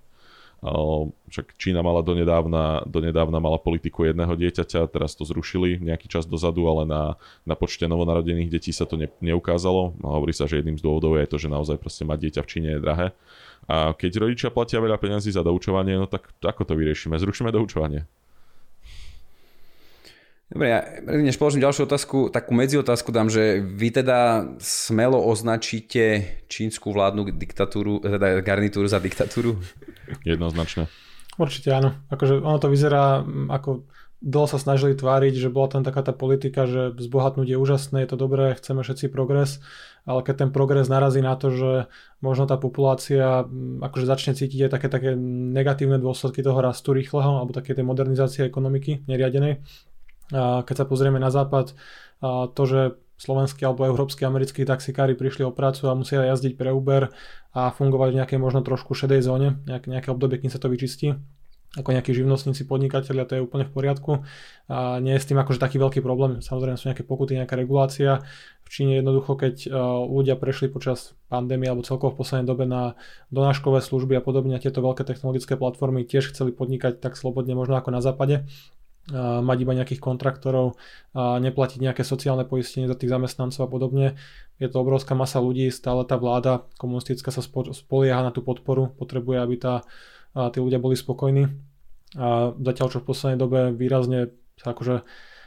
však 1.28 1.54
Čína 1.60 1.84
mala 1.84 2.00
donedávna, 2.00 2.82
donedávna 2.88 3.38
mala 3.38 3.60
politiku 3.60 4.08
jedného 4.08 4.32
dieťaťa, 4.34 4.88
teraz 4.88 5.12
to 5.14 5.28
zrušili 5.28 5.78
nejaký 5.78 6.08
čas 6.08 6.24
dozadu, 6.24 6.64
ale 6.66 6.88
na, 6.88 7.02
na 7.44 7.54
počte 7.54 7.84
novonarodených 7.84 8.50
detí 8.50 8.72
sa 8.72 8.88
to 8.88 8.96
ne, 8.96 9.12
neukázalo. 9.20 9.94
Hovorí 10.00 10.32
sa, 10.32 10.48
že 10.48 10.64
jedným 10.64 10.80
z 10.80 10.82
dôvodov 10.82 11.20
je 11.20 11.28
to, 11.28 11.36
že 11.36 11.52
naozaj 11.52 11.76
proste 11.76 12.08
mať 12.08 12.18
dieťa 12.28 12.40
v 12.42 12.50
Číne 12.50 12.68
je 12.76 12.80
drahé. 12.80 13.06
A 13.68 13.92
keď 13.92 14.22
rodičia 14.22 14.48
platia 14.54 14.80
veľa 14.80 14.96
peniazí 14.96 15.28
za 15.28 15.44
doučovanie, 15.44 15.98
no 15.98 16.08
tak 16.08 16.32
ako 16.40 16.62
to 16.64 16.74
vyriešime? 16.74 17.20
Zrušíme 17.20 17.52
doučovanie. 17.52 18.08
Dobre, 20.46 20.70
ja 20.70 20.80
než 21.02 21.42
položím 21.42 21.66
ďalšiu 21.66 21.90
otázku, 21.90 22.30
takú 22.30 22.54
medziotázku 22.54 23.10
dám, 23.10 23.26
že 23.26 23.58
vy 23.58 23.90
teda 23.90 24.46
smelo 24.62 25.18
označíte 25.18 26.22
čínsku 26.46 26.94
vládnu 26.94 27.34
diktatúru, 27.34 27.98
teda 27.98 28.46
garnitúru 28.46 28.86
za 28.86 29.02
diktatúru? 29.02 29.58
Jednoznačne. 30.24 30.86
Určite 31.36 31.68
áno. 31.74 31.92
Akože 32.08 32.40
ono 32.40 32.56
to 32.56 32.72
vyzerá 32.72 33.20
ako 33.52 33.84
dlho 34.24 34.48
sa 34.48 34.56
snažili 34.56 34.96
tváriť, 34.96 35.36
že 35.36 35.52
bola 35.52 35.68
tam 35.68 35.84
taká 35.84 36.00
tá 36.00 36.16
politika, 36.16 36.64
že 36.64 36.96
zbohatnúť 36.96 37.52
je 37.52 37.60
úžasné, 37.60 38.02
je 38.02 38.10
to 38.10 38.16
dobré, 38.16 38.56
chceme 38.56 38.80
všetci 38.80 39.12
progres, 39.12 39.60
ale 40.08 40.24
keď 40.24 40.48
ten 40.48 40.50
progres 40.56 40.88
narazí 40.88 41.20
na 41.20 41.36
to, 41.36 41.52
že 41.52 41.92
možno 42.24 42.48
tá 42.48 42.56
populácia 42.56 43.44
akože 43.84 44.06
začne 44.08 44.32
cítiť 44.32 44.66
aj 44.66 44.70
také, 44.72 44.88
také 44.88 45.10
negatívne 45.20 46.00
dôsledky 46.00 46.40
toho 46.40 46.64
rastu 46.64 46.96
rýchleho 46.96 47.44
alebo 47.44 47.52
také 47.52 47.76
tej 47.76 47.84
modernizácie 47.84 48.48
ekonomiky 48.48 49.04
neriadenej, 49.04 49.60
keď 50.32 50.74
sa 50.74 50.88
pozrieme 50.88 51.20
na 51.20 51.28
západ, 51.28 51.76
to, 52.56 52.62
že 52.64 52.96
slovenskí 53.16 53.64
alebo 53.64 53.88
európsky 53.88 54.28
americkí 54.28 54.64
taxikári 54.64 55.16
prišli 55.16 55.44
o 55.48 55.52
prácu 55.52 55.88
a 55.88 55.96
musia 55.96 56.24
jazdiť 56.24 56.54
pre 56.56 56.72
Uber 56.72 57.12
a 57.56 57.72
fungovať 57.72 58.08
v 58.12 58.18
nejakej 58.22 58.38
možno 58.40 58.60
trošku 58.60 58.92
šedej 58.92 59.24
zóne, 59.24 59.60
nejaké, 59.64 59.88
nejaké 59.88 60.08
obdobie, 60.12 60.40
kým 60.40 60.52
sa 60.52 60.60
to 60.60 60.68
vyčistí 60.68 61.16
ako 61.76 61.92
nejakí 61.92 62.16
živnostníci, 62.16 62.64
podnikatelia, 62.64 63.28
to 63.28 63.36
je 63.36 63.44
úplne 63.44 63.68
v 63.68 63.72
poriadku. 63.76 64.24
A 64.66 64.96
nie 64.98 65.12
je 65.12 65.20
s 65.20 65.28
tým 65.28 65.36
akože 65.36 65.60
taký 65.60 65.76
veľký 65.76 66.00
problém. 66.00 66.40
Samozrejme 66.40 66.80
sú 66.80 66.88
nejaké 66.88 67.04
pokuty, 67.04 67.36
nejaká 67.36 67.52
regulácia. 67.52 68.24
V 68.64 68.68
Číne 68.72 68.98
jednoducho, 68.98 69.36
keď 69.36 69.68
ľudia 70.08 70.40
prešli 70.40 70.72
počas 70.72 71.12
pandémie 71.28 71.68
alebo 71.68 71.84
celkovo 71.84 72.16
v 72.16 72.24
poslednej 72.24 72.48
dobe 72.48 72.64
na 72.64 72.96
donáškové 73.28 73.84
služby 73.84 74.16
a 74.16 74.22
podobne, 74.24 74.56
tieto 74.56 74.80
veľké 74.80 75.04
technologické 75.04 75.54
platformy 75.54 76.08
tiež 76.08 76.32
chceli 76.32 76.56
podnikať 76.56 76.98
tak 76.98 77.14
slobodne 77.14 77.52
možno 77.52 77.76
ako 77.76 77.92
na 77.92 78.00
západe, 78.00 78.48
mať 79.14 79.58
iba 79.62 79.72
nejakých 79.74 80.02
kontraktorov, 80.02 80.74
a 81.14 81.38
neplatiť 81.38 81.78
nejaké 81.78 82.02
sociálne 82.02 82.42
poistenie 82.42 82.90
za 82.90 82.98
tých 82.98 83.10
zamestnancov 83.10 83.62
a 83.62 83.70
podobne. 83.70 84.06
Je 84.58 84.66
to 84.66 84.82
obrovská 84.82 85.14
masa 85.14 85.38
ľudí, 85.38 85.70
stále 85.70 86.02
tá 86.02 86.18
vláda 86.18 86.66
komunistická 86.80 87.30
sa 87.30 87.44
spolieha 87.44 88.24
na 88.24 88.34
tú 88.34 88.42
podporu, 88.42 88.90
potrebuje, 88.98 89.38
aby 89.38 89.54
tá, 89.60 89.74
tí 90.34 90.58
ľudia 90.58 90.82
boli 90.82 90.98
spokojní. 90.98 91.46
A 92.18 92.56
zatiaľ, 92.56 92.88
čo 92.90 92.98
v 93.04 93.08
poslednej 93.12 93.38
dobe 93.38 93.60
výrazne 93.70 94.34
sa 94.58 94.72
akože 94.74 95.04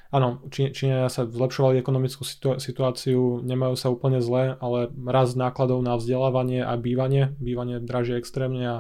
Áno, 0.09 0.41
Číňania 0.49 1.05
sa 1.05 1.29
zlepšovali 1.29 1.77
ekonomickú 1.85 2.25
situáciu, 2.57 3.45
nemajú 3.45 3.77
sa 3.77 3.93
úplne 3.93 4.25
zle, 4.25 4.57
ale 4.57 4.89
raz 5.05 5.37
nákladov 5.37 5.85
na 5.85 6.01
vzdelávanie 6.01 6.65
a 6.65 6.73
bývanie, 6.81 7.37
bývanie 7.37 7.77
dražie 7.77 8.17
extrémne 8.17 8.65
a, 8.65 8.77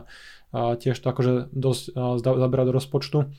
a 0.49 0.73
tiež 0.73 0.97
to 0.97 1.05
akože 1.05 1.53
dosť 1.53 1.93
zaberá 2.17 2.65
do 2.65 2.73
rozpočtu 2.73 3.29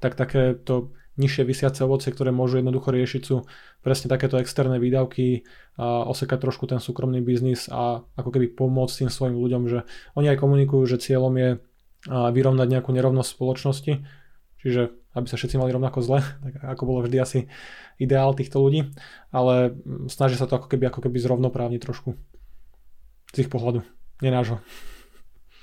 tak 0.00 0.14
takéto 0.14 0.92
nižšie 1.16 1.48
vysiace 1.48 1.80
ovocie, 1.84 2.12
ktoré 2.12 2.28
môžu 2.28 2.60
jednoducho 2.60 2.92
riešiť 2.92 3.22
sú 3.24 3.48
presne 3.80 4.12
takéto 4.12 4.36
externé 4.36 4.76
výdavky, 4.76 5.48
a 5.76 6.04
osekať 6.08 6.38
trošku 6.40 6.68
ten 6.68 6.80
súkromný 6.80 7.24
biznis 7.24 7.68
a 7.72 8.04
ako 8.16 8.30
keby 8.32 8.52
pomôcť 8.52 9.04
tým 9.04 9.10
svojim 9.12 9.36
ľuďom, 9.36 9.62
že 9.68 9.88
oni 10.16 10.32
aj 10.32 10.40
komunikujú, 10.40 10.84
že 10.84 11.00
cieľom 11.00 11.34
je 11.36 11.50
vyrovnať 12.06 12.68
nejakú 12.68 12.90
nerovnosť 12.92 13.30
spoločnosti, 13.32 13.92
čiže 14.62 14.82
aby 15.16 15.26
sa 15.26 15.40
všetci 15.40 15.56
mali 15.56 15.72
rovnako 15.72 16.04
zle, 16.04 16.20
tak 16.44 16.54
ako 16.60 16.82
bolo 16.84 17.00
vždy 17.04 17.16
asi 17.16 17.38
ideál 17.96 18.36
týchto 18.36 18.60
ľudí, 18.60 18.92
ale 19.32 19.72
snažia 20.12 20.36
sa 20.36 20.48
to 20.48 20.60
ako 20.60 20.68
keby, 20.68 20.92
ako 20.92 21.08
keby 21.08 21.16
zrovnoprávniť 21.16 21.80
trošku 21.80 22.12
z 23.32 23.36
ich 23.40 23.50
pohľadu, 23.50 23.84
nie 24.20 24.32
nášho. 24.32 24.60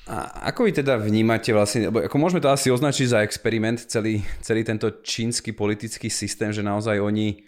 A 0.03 0.51
ako 0.51 0.67
vy 0.67 0.71
teda 0.75 0.99
vnímate 0.99 1.55
vlastne, 1.55 1.87
lebo 1.87 2.03
ako 2.03 2.17
môžeme 2.19 2.43
to 2.43 2.51
asi 2.51 2.67
označiť 2.67 3.07
za 3.07 3.23
experiment, 3.23 3.79
celý, 3.87 4.19
celý 4.43 4.67
tento 4.67 4.99
čínsky 4.99 5.55
politický 5.55 6.11
systém, 6.11 6.51
že 6.51 6.59
naozaj 6.59 6.99
oni 6.99 7.47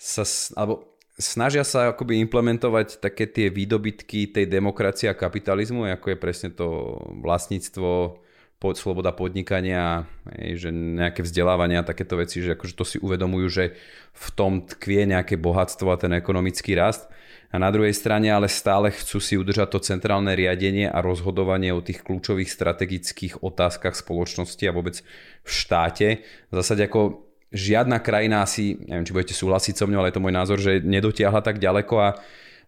sa, 0.00 0.24
alebo 0.56 0.96
snažia 1.20 1.60
sa 1.60 1.92
akoby 1.92 2.16
implementovať 2.24 3.04
také 3.04 3.28
tie 3.28 3.52
výdobytky 3.52 4.32
tej 4.32 4.48
demokracie 4.48 5.12
a 5.12 5.18
kapitalizmu, 5.18 5.84
ako 5.92 6.16
je 6.16 6.16
presne 6.16 6.48
to 6.48 6.96
vlastníctvo, 7.20 8.16
pod, 8.60 8.76
sloboda 8.76 9.16
podnikania, 9.16 10.04
že 10.36 10.68
nejaké 10.68 11.24
vzdelávania 11.24 11.80
a 11.80 11.88
takéto 11.88 12.20
veci, 12.20 12.44
že 12.44 12.54
akože 12.56 12.74
to 12.76 12.84
si 12.84 12.96
uvedomujú, 13.00 13.46
že 13.48 13.64
v 14.12 14.26
tom 14.36 14.68
tkvie 14.68 15.08
nejaké 15.08 15.40
bohatstvo 15.40 15.88
a 15.88 15.96
ten 15.96 16.12
ekonomický 16.12 16.76
rast 16.76 17.08
a 17.50 17.58
na 17.58 17.68
druhej 17.74 17.90
strane 17.90 18.30
ale 18.30 18.46
stále 18.46 18.94
chcú 18.94 19.18
si 19.18 19.34
udržať 19.34 19.74
to 19.74 19.78
centrálne 19.82 20.30
riadenie 20.38 20.86
a 20.86 21.02
rozhodovanie 21.02 21.74
o 21.74 21.82
tých 21.82 22.06
kľúčových 22.06 22.46
strategických 22.46 23.42
otázkach 23.42 23.98
spoločnosti 23.98 24.62
a 24.70 24.74
vôbec 24.74 25.02
v 25.42 25.50
štáte. 25.50 26.22
V 26.22 26.52
zásade 26.54 26.86
ako 26.86 27.26
žiadna 27.50 27.98
krajina 27.98 28.46
asi, 28.46 28.78
neviem 28.86 29.02
či 29.02 29.14
budete 29.14 29.34
súhlasiť 29.34 29.74
so 29.74 29.90
mnou, 29.90 29.98
ale 29.98 30.14
je 30.14 30.16
to 30.16 30.24
môj 30.24 30.34
názor, 30.34 30.58
že 30.62 30.78
nedotiahla 30.78 31.42
tak 31.42 31.58
ďaleko 31.58 31.94
a 31.98 32.08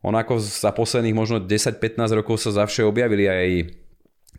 on 0.02 0.18
ako 0.18 0.42
za 0.42 0.74
posledných 0.74 1.14
možno 1.14 1.38
10-15 1.38 2.18
rokov 2.18 2.42
sa 2.42 2.50
zavše 2.50 2.82
objavili 2.82 3.30
aj 3.30 3.48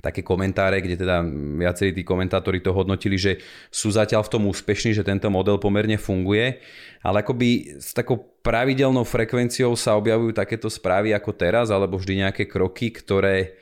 také 0.03 0.19
komentáre, 0.19 0.83
kde 0.83 0.99
teda 0.99 1.23
viacerí 1.63 1.95
tí 1.95 2.03
komentátori 2.03 2.59
to 2.59 2.75
hodnotili, 2.75 3.15
že 3.15 3.39
sú 3.71 3.87
zatiaľ 3.87 4.27
v 4.27 4.31
tom 4.35 4.43
úspešní, 4.51 4.91
že 4.91 5.07
tento 5.07 5.31
model 5.31 5.55
pomerne 5.63 5.95
funguje, 5.95 6.59
ale 6.99 7.23
akoby 7.23 7.79
s 7.79 7.95
takou 7.95 8.19
pravidelnou 8.43 9.07
frekvenciou 9.07 9.79
sa 9.79 9.95
objavujú 9.95 10.35
takéto 10.35 10.67
správy 10.67 11.15
ako 11.15 11.31
teraz, 11.31 11.71
alebo 11.71 11.95
vždy 11.95 12.27
nejaké 12.27 12.43
kroky, 12.51 12.91
ktoré 12.91 13.55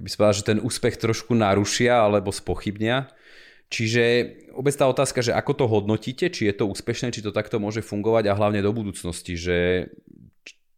by 0.00 0.08
povedal, 0.10 0.34
že 0.34 0.48
ten 0.48 0.58
úspech 0.58 0.96
trošku 0.96 1.36
narušia 1.36 1.92
alebo 1.92 2.32
spochybnia. 2.32 3.12
Čiže 3.70 4.02
vôbec 4.50 4.74
tá 4.74 4.88
otázka, 4.90 5.22
že 5.22 5.30
ako 5.30 5.52
to 5.54 5.64
hodnotíte, 5.70 6.26
či 6.32 6.50
je 6.50 6.54
to 6.56 6.66
úspešné, 6.66 7.14
či 7.14 7.22
to 7.22 7.30
takto 7.30 7.62
môže 7.62 7.84
fungovať 7.84 8.26
a 8.26 8.34
hlavne 8.34 8.64
do 8.64 8.72
budúcnosti, 8.74 9.38
že 9.38 9.86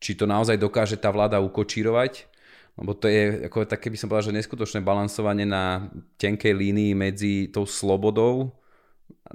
či 0.03 0.13
to 0.19 0.27
naozaj 0.29 0.59
dokáže 0.59 0.99
tá 0.99 1.09
vláda 1.15 1.41
ukočírovať 1.41 2.29
lebo 2.73 2.97
to 2.97 3.05
je 3.09 3.45
ako 3.47 3.69
také 3.69 3.93
by 3.93 3.97
som 4.01 4.09
povedal, 4.09 4.33
že 4.33 4.39
neskutočné 4.41 4.81
balansovanie 4.81 5.45
na 5.45 5.93
tenkej 6.17 6.57
línii 6.57 6.93
medzi 6.97 7.53
tou 7.53 7.69
slobodou, 7.69 8.57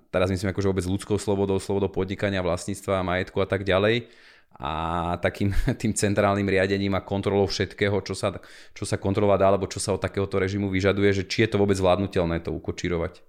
teraz 0.09 0.33
myslím 0.33 0.49
akože 0.49 0.69
vôbec 0.73 0.85
ľudskou 0.89 1.21
slobodou, 1.21 1.61
slobodou 1.61 1.93
podnikania, 1.93 2.41
vlastníctva, 2.41 3.05
majetku 3.05 3.37
a 3.41 3.47
tak 3.47 3.61
ďalej, 3.61 4.09
a 4.57 4.71
takým 5.21 5.53
tým 5.81 5.93
centrálnym 5.93 6.49
riadením 6.49 6.97
a 6.97 7.05
kontrolou 7.05 7.45
všetkého, 7.45 8.01
čo 8.01 8.17
sa, 8.17 8.41
čo 8.73 8.83
sa 8.89 8.97
kontrolovať 8.97 9.37
dá, 9.37 9.45
alebo 9.53 9.69
čo 9.69 9.77
sa 9.77 9.93
od 9.93 10.01
takéhoto 10.01 10.41
režimu 10.41 10.73
vyžaduje, 10.73 11.21
že 11.21 11.23
či 11.29 11.45
je 11.45 11.49
to 11.53 11.61
vôbec 11.61 11.77
zvládnutelné 11.77 12.41
to 12.41 12.49
ukočírovať. 12.49 13.21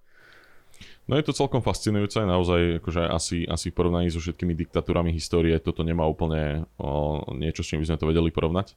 No 1.09 1.17
je 1.17 1.25
to 1.25 1.33
celkom 1.33 1.65
fascinujúce, 1.65 2.21
naozaj 2.21 2.85
akože 2.85 3.03
asi, 3.09 3.49
asi 3.49 3.73
v 3.73 3.77
porovnaní 3.81 4.13
so 4.13 4.21
všetkými 4.21 4.53
diktatúrami 4.53 5.09
histórie 5.09 5.57
toto 5.57 5.81
nemá 5.81 6.05
úplne 6.05 6.69
o, 6.77 7.25
niečo, 7.33 7.65
s 7.65 7.73
čím 7.73 7.81
by 7.81 7.89
sme 7.89 8.01
to 8.01 8.09
vedeli 8.13 8.29
porovnať 8.29 8.77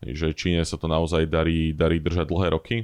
že 0.00 0.32
Číne 0.32 0.64
sa 0.64 0.80
to 0.80 0.88
naozaj 0.88 1.28
darí, 1.28 1.76
darí 1.76 2.00
držať 2.00 2.24
dlhé 2.24 2.48
roky. 2.56 2.76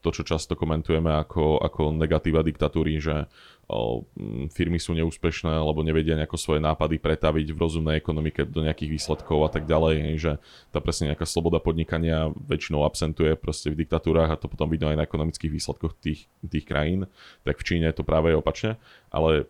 To, 0.00 0.08
čo 0.08 0.24
často 0.24 0.56
komentujeme 0.56 1.12
ako, 1.12 1.60
ako 1.60 1.92
negatíva 1.92 2.40
diktatúry, 2.40 2.96
že 2.96 3.28
o, 3.68 4.08
firmy 4.48 4.80
sú 4.80 4.96
neúspešné, 4.96 5.52
alebo 5.52 5.84
nevedia 5.84 6.16
nejako 6.16 6.40
svoje 6.40 6.64
nápady 6.64 6.96
pretaviť 6.96 7.52
v 7.52 7.60
rozumnej 7.60 7.96
ekonomike 8.00 8.48
do 8.48 8.64
nejakých 8.64 8.94
výsledkov 8.96 9.38
a 9.44 9.50
tak 9.52 9.68
ďalej, 9.68 10.16
že 10.16 10.32
tá 10.72 10.80
presne 10.80 11.12
nejaká 11.12 11.28
sloboda 11.28 11.60
podnikania 11.60 12.32
väčšinou 12.32 12.88
absentuje 12.88 13.36
proste 13.36 13.68
v 13.68 13.84
diktatúrach 13.84 14.32
a 14.32 14.40
to 14.40 14.48
potom 14.48 14.70
vidno 14.72 14.88
aj 14.88 14.96
na 14.96 15.04
ekonomických 15.04 15.52
výsledkoch 15.52 15.92
tých, 16.00 16.30
tých 16.40 16.64
krajín, 16.64 17.10
tak 17.44 17.60
v 17.60 17.66
Číne 17.68 17.84
je 17.92 18.00
to 18.00 18.04
práve 18.06 18.32
opačne, 18.32 18.80
ale 19.12 19.44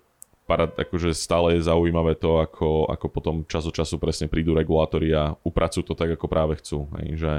parad, 0.45 0.77
akože 0.77 1.17
stále 1.17 1.57
je 1.57 1.67
zaujímavé 1.67 2.15
to, 2.21 2.41
ako, 2.41 2.89
ako 2.93 3.07
potom 3.09 3.37
čas 3.49 3.65
od 3.65 3.73
času 3.73 3.97
presne 3.97 4.29
prídu 4.29 4.53
regulátori 4.53 5.13
a 5.13 5.33
upracujú 5.41 5.85
to 5.89 5.95
tak, 5.97 6.15
ako 6.15 6.27
práve 6.29 6.61
chcú. 6.61 6.89
Hej, 7.01 7.09
že 7.17 7.33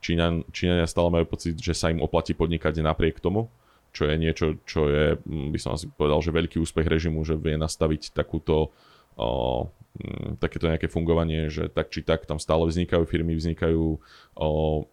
Číňan, 0.00 0.48
Číňania 0.52 0.88
stále 0.88 1.08
majú 1.12 1.28
pocit, 1.28 1.56
že 1.56 1.76
sa 1.76 1.92
im 1.92 2.00
oplatí 2.00 2.32
podnikať 2.32 2.80
napriek 2.80 3.20
tomu, 3.20 3.48
čo 3.92 4.08
je 4.08 4.14
niečo, 4.16 4.60
čo 4.68 4.88
je, 4.88 5.16
by 5.24 5.58
som 5.60 5.76
asi 5.76 5.88
povedal, 5.88 6.20
že 6.20 6.32
veľký 6.32 6.56
úspech 6.60 6.84
režimu, 6.84 7.24
že 7.24 7.36
vie 7.36 7.56
nastaviť 7.56 8.12
takúto 8.12 8.72
Mm, 9.16 9.72
takéto 10.38 10.68
nejaké 10.68 10.86
fungovanie, 10.86 11.48
že 11.48 11.68
tak 11.72 11.88
či 11.88 12.04
tak 12.04 12.28
tam 12.28 12.36
stále 12.36 12.68
vznikajú 12.68 13.04
firmy, 13.08 13.36
vznikajú 13.36 13.98
o, 14.36 14.48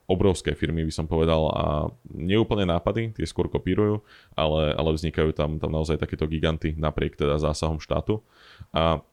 obrovské 0.07 0.55
firmy, 0.55 0.87
by 0.87 0.93
som 0.93 1.05
povedal, 1.05 1.51
a 1.51 1.65
neúplne 2.11 2.67
nápady, 2.67 3.13
tie 3.15 3.27
skôr 3.27 3.51
kopírujú, 3.51 4.01
ale, 4.33 4.73
ale 4.73 4.89
vznikajú 4.95 5.35
tam, 5.35 5.59
tam 5.59 5.71
naozaj 5.71 5.99
takéto 5.99 6.27
giganty 6.27 6.75
napriek 6.75 7.19
teda 7.19 7.39
zásahom 7.39 7.77
štátu. 7.77 8.23
A 8.71 9.03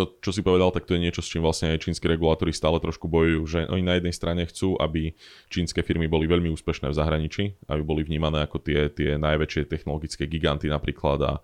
to, 0.00 0.16
čo 0.24 0.32
si 0.32 0.40
povedal, 0.40 0.72
tak 0.72 0.88
to 0.88 0.96
je 0.96 1.04
niečo, 1.04 1.20
s 1.20 1.28
čím 1.28 1.44
vlastne 1.44 1.76
aj 1.76 1.84
čínske 1.84 2.08
regulátory 2.08 2.56
stále 2.56 2.80
trošku 2.80 3.04
bojujú, 3.04 3.42
že 3.44 3.58
oni 3.68 3.84
na 3.84 4.00
jednej 4.00 4.16
strane 4.16 4.48
chcú, 4.48 4.80
aby 4.80 5.12
čínske 5.52 5.84
firmy 5.84 6.08
boli 6.08 6.24
veľmi 6.24 6.48
úspešné 6.48 6.88
v 6.88 6.96
zahraničí, 6.96 7.44
aby 7.68 7.82
boli 7.84 8.00
vnímané 8.00 8.48
ako 8.48 8.64
tie, 8.64 8.88
tie 8.88 9.20
najväčšie 9.20 9.68
technologické 9.68 10.24
giganty 10.24 10.72
napríklad 10.72 11.20
a, 11.20 11.34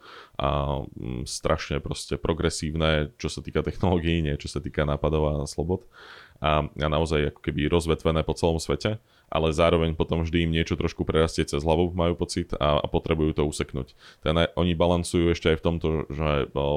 a 0.40 0.48
mm, 0.88 1.28
strašne 1.28 1.84
proste 1.84 2.16
progresívne, 2.16 3.12
čo 3.20 3.28
sa 3.28 3.44
týka 3.44 3.60
technológií, 3.60 4.24
nie 4.24 4.40
čo 4.40 4.48
sa 4.48 4.64
týka 4.64 4.88
nápadov 4.88 5.22
a 5.28 5.34
slobod 5.44 5.84
a, 6.40 6.66
a 6.66 6.86
naozaj 6.88 7.34
ako 7.34 7.40
keby 7.40 7.68
rozvetvené 7.70 8.22
po 8.22 8.36
celom 8.36 8.60
svete 8.60 9.00
ale 9.26 9.50
zároveň 9.50 9.98
potom 9.98 10.22
vždy 10.22 10.46
im 10.46 10.54
niečo 10.54 10.78
trošku 10.78 11.02
prerastie 11.02 11.42
cez 11.42 11.58
hlavu, 11.66 11.90
majú 11.90 12.14
pocit 12.14 12.54
a, 12.54 12.78
a 12.78 12.86
potrebujú 12.86 13.34
to 13.34 13.42
useknúť. 13.42 13.98
Teda 14.22 14.50
oni 14.54 14.78
balancujú 14.78 15.34
ešte 15.34 15.50
aj 15.54 15.58
v 15.58 15.64
tomto, 15.66 15.88
že 16.10 16.30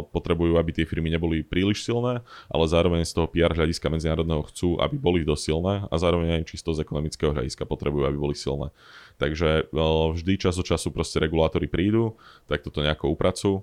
potrebujú, 0.10 0.58
aby 0.58 0.74
tie 0.74 0.86
firmy 0.90 1.14
neboli 1.14 1.46
príliš 1.46 1.86
silné, 1.86 2.26
ale 2.50 2.64
zároveň 2.66 3.06
z 3.06 3.14
toho 3.22 3.30
PR 3.30 3.54
hľadiska 3.54 3.88
medzinárodného 3.94 4.50
chcú, 4.50 4.82
aby 4.82 4.98
boli 4.98 5.22
dosť 5.22 5.44
silné 5.46 5.74
a 5.86 5.96
zároveň 6.02 6.42
aj 6.42 6.50
čisto 6.50 6.74
z 6.74 6.82
ekonomického 6.82 7.38
hľadiska 7.38 7.70
potrebujú, 7.70 8.10
aby 8.10 8.18
boli 8.18 8.34
silné. 8.34 8.74
Takže 9.22 9.70
vždy 10.16 10.34
čas 10.42 10.58
od 10.58 10.66
času 10.66 10.90
proste 10.90 11.22
regulátori 11.22 11.70
prídu, 11.70 12.18
tak 12.50 12.66
toto 12.66 12.82
nejako 12.82 13.14
upracujú 13.14 13.62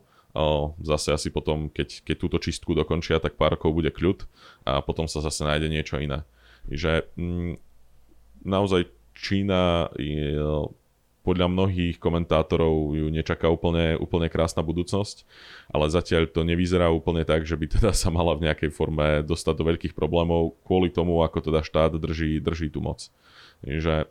Zase 0.84 1.16
asi 1.16 1.28
potom, 1.32 1.72
keď, 1.72 2.04
keď 2.04 2.16
túto 2.16 2.36
čistku 2.36 2.76
dokončia, 2.76 3.22
tak 3.22 3.40
pár 3.40 3.56
rokov 3.56 3.72
bude 3.72 3.88
kľud 3.88 4.28
a 4.68 4.84
potom 4.84 5.08
sa 5.08 5.24
zase 5.24 5.42
nájde 5.42 5.72
niečo 5.72 5.96
iné. 5.96 6.28
Že 6.68 7.08
mm, 7.16 7.52
naozaj 8.44 8.92
Čína 9.16 9.88
je, 9.96 10.36
podľa 11.26 11.50
mnohých 11.50 11.98
komentátorov 11.98 12.94
ju 12.94 13.10
nečaká 13.10 13.50
úplne, 13.50 13.98
úplne 13.98 14.30
krásna 14.30 14.62
budúcnosť, 14.62 15.26
ale 15.72 15.90
zatiaľ 15.90 16.30
to 16.30 16.46
nevyzerá 16.46 16.92
úplne 16.92 17.26
tak, 17.26 17.48
že 17.48 17.58
by 17.58 17.66
teda 17.80 17.90
sa 17.96 18.12
mala 18.12 18.36
v 18.38 18.46
nejakej 18.46 18.70
forme 18.70 19.24
dostať 19.26 19.54
do 19.58 19.64
veľkých 19.72 19.96
problémov 19.96 20.54
kvôli 20.62 20.92
tomu, 20.92 21.24
ako 21.24 21.50
teda 21.50 21.64
štát 21.64 21.96
drží, 21.98 22.38
drží 22.38 22.70
tú 22.70 22.84
moc. 22.84 23.08
Že 23.64 24.06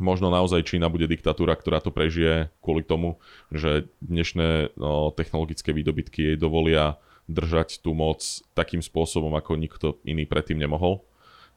možno 0.00 0.32
naozaj 0.32 0.66
Čína 0.66 0.88
bude 0.88 1.06
diktatúra, 1.06 1.54
ktorá 1.54 1.78
to 1.84 1.94
prežije 1.94 2.48
kvôli 2.64 2.82
tomu, 2.82 3.20
že 3.52 3.86
dnešné 4.00 4.74
no, 4.74 5.12
technologické 5.12 5.70
výdobytky 5.70 6.34
jej 6.34 6.36
dovolia 6.40 6.98
držať 7.30 7.84
tú 7.84 7.94
moc 7.94 8.24
takým 8.58 8.82
spôsobom, 8.82 9.30
ako 9.38 9.54
nikto 9.54 9.86
iný 10.02 10.26
predtým 10.26 10.58
nemohol. 10.58 11.06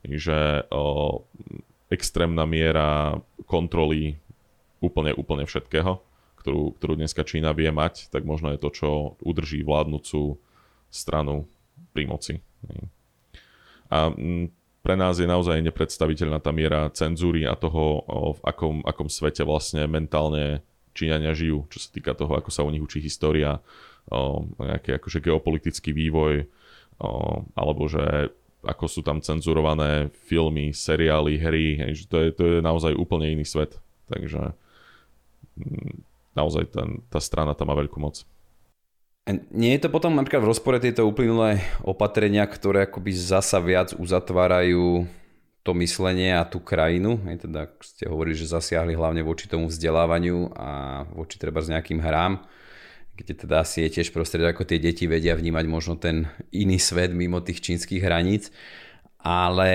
Že 0.04 0.68
o, 0.70 1.24
extrémna 1.90 2.44
miera 2.46 3.18
kontroly 3.48 4.20
úplne, 4.78 5.16
úplne 5.16 5.48
všetkého, 5.48 5.98
ktorú, 6.38 6.76
ktorú 6.78 6.92
dneska 7.00 7.24
Čína 7.24 7.56
vie 7.56 7.72
mať, 7.72 8.12
tak 8.12 8.22
možno 8.28 8.52
je 8.52 8.60
to, 8.60 8.70
čo 8.70 8.88
udrží 9.24 9.64
vládnúcu 9.64 10.36
stranu 10.92 11.48
pri 11.96 12.04
moci. 12.06 12.34
A 13.90 14.12
pre 14.84 15.00
nás 15.00 15.16
je 15.16 15.24
naozaj 15.24 15.64
nepredstaviteľná 15.64 16.44
tá 16.44 16.52
miera 16.52 16.92
cenzúry 16.92 17.48
a 17.48 17.56
toho, 17.56 18.04
v 18.36 18.40
akom, 18.44 18.84
akom 18.84 19.08
svete 19.08 19.40
vlastne 19.40 19.88
mentálne 19.88 20.60
Číňania 20.92 21.32
žijú, 21.32 21.64
čo 21.72 21.80
sa 21.80 21.88
týka 21.88 22.12
toho, 22.12 22.36
ako 22.36 22.52
sa 22.52 22.62
u 22.62 22.70
nich 22.70 22.84
učí 22.84 23.00
história, 23.00 23.64
nejaký 24.60 25.00
akože 25.00 25.24
geopolitický 25.24 25.96
vývoj, 25.96 26.44
alebo 27.56 27.88
že 27.88 28.28
ako 28.64 28.84
sú 28.88 29.00
tam 29.00 29.20
cenzurované 29.24 30.12
filmy, 30.28 30.72
seriály, 30.72 31.36
hry, 31.36 31.66
že 31.92 32.04
to 32.08 32.16
je, 32.20 32.28
to 32.32 32.42
je 32.44 32.58
naozaj 32.64 32.96
úplne 32.96 33.28
iný 33.28 33.44
svet. 33.44 33.76
Takže 34.08 34.56
mm, 35.60 36.00
naozaj 36.36 36.72
ten, 36.72 37.04
tá 37.12 37.20
strana 37.20 37.52
tam 37.52 37.72
má 37.72 37.76
veľkú 37.76 38.00
moc. 38.00 38.24
Nie 39.32 39.80
je 39.80 39.88
to 39.88 39.88
potom 39.88 40.12
napríklad 40.12 40.44
v 40.44 40.50
rozpore 40.52 40.76
tieto 40.84 41.08
uplynulé 41.08 41.64
opatrenia, 41.80 42.44
ktoré 42.44 42.84
akoby 42.84 43.16
zasa 43.16 43.56
viac 43.56 43.96
uzatvárajú 43.96 45.08
to 45.64 45.72
myslenie 45.80 46.36
a 46.36 46.44
tú 46.44 46.60
krajinu, 46.60 47.16
aj 47.24 47.48
teda 47.48 47.72
ste 47.80 48.04
hovorili, 48.04 48.36
že 48.36 48.52
zasiahli 48.52 48.92
hlavne 48.92 49.24
voči 49.24 49.48
tomu 49.48 49.72
vzdelávaniu 49.72 50.52
a 50.52 50.68
voči 51.16 51.40
treba 51.40 51.64
s 51.64 51.72
nejakým 51.72 52.04
hrám, 52.04 52.44
kde 53.16 53.32
teda 53.32 53.64
asi 53.64 53.88
je 53.88 53.96
tiež 53.96 54.12
prostredie, 54.12 54.44
ako 54.44 54.68
tie 54.68 54.76
deti 54.76 55.08
vedia 55.08 55.32
vnímať 55.32 55.64
možno 55.72 55.96
ten 55.96 56.28
iný 56.52 56.76
svet 56.76 57.16
mimo 57.16 57.40
tých 57.40 57.64
čínskych 57.64 58.04
hraníc. 58.04 58.52
Ale 59.24 59.72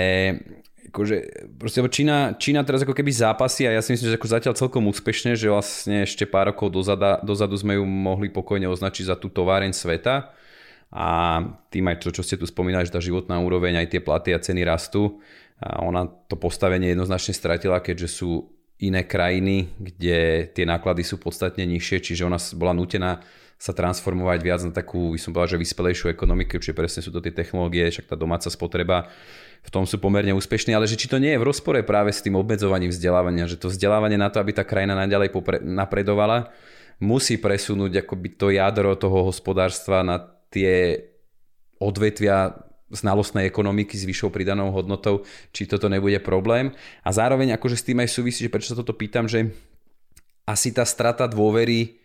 akože, 0.90 1.48
proste 1.62 1.80
Čína, 1.86 2.36
Čína 2.36 2.66
teraz 2.66 2.82
ako 2.82 2.98
keby 2.98 3.14
zápasy 3.14 3.70
a 3.70 3.78
ja 3.78 3.82
si 3.86 3.94
myslím, 3.94 4.10
že 4.12 4.18
ako 4.18 4.30
zatiaľ 4.30 4.54
celkom 4.58 4.84
úspešne, 4.90 5.38
že 5.38 5.54
vlastne 5.54 6.04
ešte 6.04 6.26
pár 6.26 6.50
rokov 6.52 6.74
dozada, 6.74 7.22
dozadu 7.22 7.56
sme 7.56 7.78
ju 7.78 7.86
mohli 7.86 8.34
pokojne 8.34 8.66
označiť 8.68 9.14
za 9.14 9.16
tú 9.16 9.30
továreň 9.30 9.72
sveta 9.72 10.34
a 10.90 11.08
tým 11.70 11.86
aj 11.86 12.02
to, 12.02 12.10
čo 12.10 12.26
ste 12.26 12.36
tu 12.36 12.50
spomínali, 12.50 12.90
že 12.90 12.96
tá 12.98 13.02
životná 13.02 13.38
úroveň, 13.38 13.78
aj 13.78 13.94
tie 13.94 14.02
platy 14.02 14.34
a 14.34 14.42
ceny 14.42 14.66
rastú. 14.66 15.22
A 15.60 15.86
ona 15.86 16.08
to 16.08 16.40
postavenie 16.40 16.96
jednoznačne 16.96 17.36
stratila, 17.36 17.84
keďže 17.84 18.10
sú 18.24 18.59
iné 18.80 19.04
krajiny, 19.04 19.76
kde 19.76 20.48
tie 20.56 20.66
náklady 20.66 21.04
sú 21.04 21.20
podstatne 21.20 21.68
nižšie, 21.68 22.00
čiže 22.00 22.24
ona 22.24 22.40
bola 22.56 22.72
nutená 22.72 23.20
sa 23.60 23.76
transformovať 23.76 24.40
viac 24.40 24.64
na 24.64 24.72
takú, 24.72 25.12
by 25.12 25.20
som 25.20 25.36
povedal, 25.36 25.60
že 25.60 25.64
vyspelejšiu 25.68 26.08
ekonomiku, 26.16 26.64
čiže 26.64 26.72
presne 26.72 27.04
sú 27.04 27.12
to 27.12 27.20
tie 27.20 27.36
technológie, 27.36 27.92
však 27.92 28.08
tá 28.08 28.16
domáca 28.16 28.48
spotreba, 28.48 29.12
v 29.60 29.70
tom 29.70 29.84
sú 29.84 30.00
pomerne 30.00 30.32
úspešní, 30.32 30.72
ale 30.72 30.88
že 30.88 30.96
či 30.96 31.12
to 31.12 31.20
nie 31.20 31.36
je 31.36 31.42
v 31.44 31.48
rozpore 31.52 31.84
práve 31.84 32.16
s 32.16 32.24
tým 32.24 32.40
obmedzovaním 32.40 32.88
vzdelávania, 32.88 33.52
že 33.52 33.60
to 33.60 33.68
vzdelávanie 33.68 34.16
na 34.16 34.32
to, 34.32 34.40
aby 34.40 34.56
tá 34.56 34.64
krajina 34.64 34.96
naďalej 34.96 35.36
popre- 35.36 35.60
napredovala, 35.60 36.56
musí 37.04 37.36
presunúť 37.36 38.08
akoby 38.08 38.40
to 38.40 38.48
jadro 38.56 38.96
toho 38.96 39.28
hospodárstva 39.28 40.08
na 40.08 40.24
tie 40.48 41.04
odvetvia 41.84 42.69
znalostnej 42.90 43.46
ekonomiky 43.46 43.94
s 43.96 44.06
vyššou 44.06 44.34
pridanou 44.34 44.74
hodnotou, 44.74 45.26
či 45.54 45.70
toto 45.70 45.90
nebude 45.90 46.18
problém. 46.22 46.74
A 47.06 47.10
zároveň 47.14 47.56
akože 47.56 47.78
s 47.78 47.86
tým 47.86 48.02
aj 48.02 48.10
súvisí, 48.10 48.46
že 48.46 48.52
prečo 48.52 48.74
sa 48.74 48.80
toto 48.80 48.98
pýtam, 48.98 49.30
že 49.30 49.54
asi 50.50 50.74
tá 50.74 50.82
strata 50.84 51.30
dôvery 51.30 52.02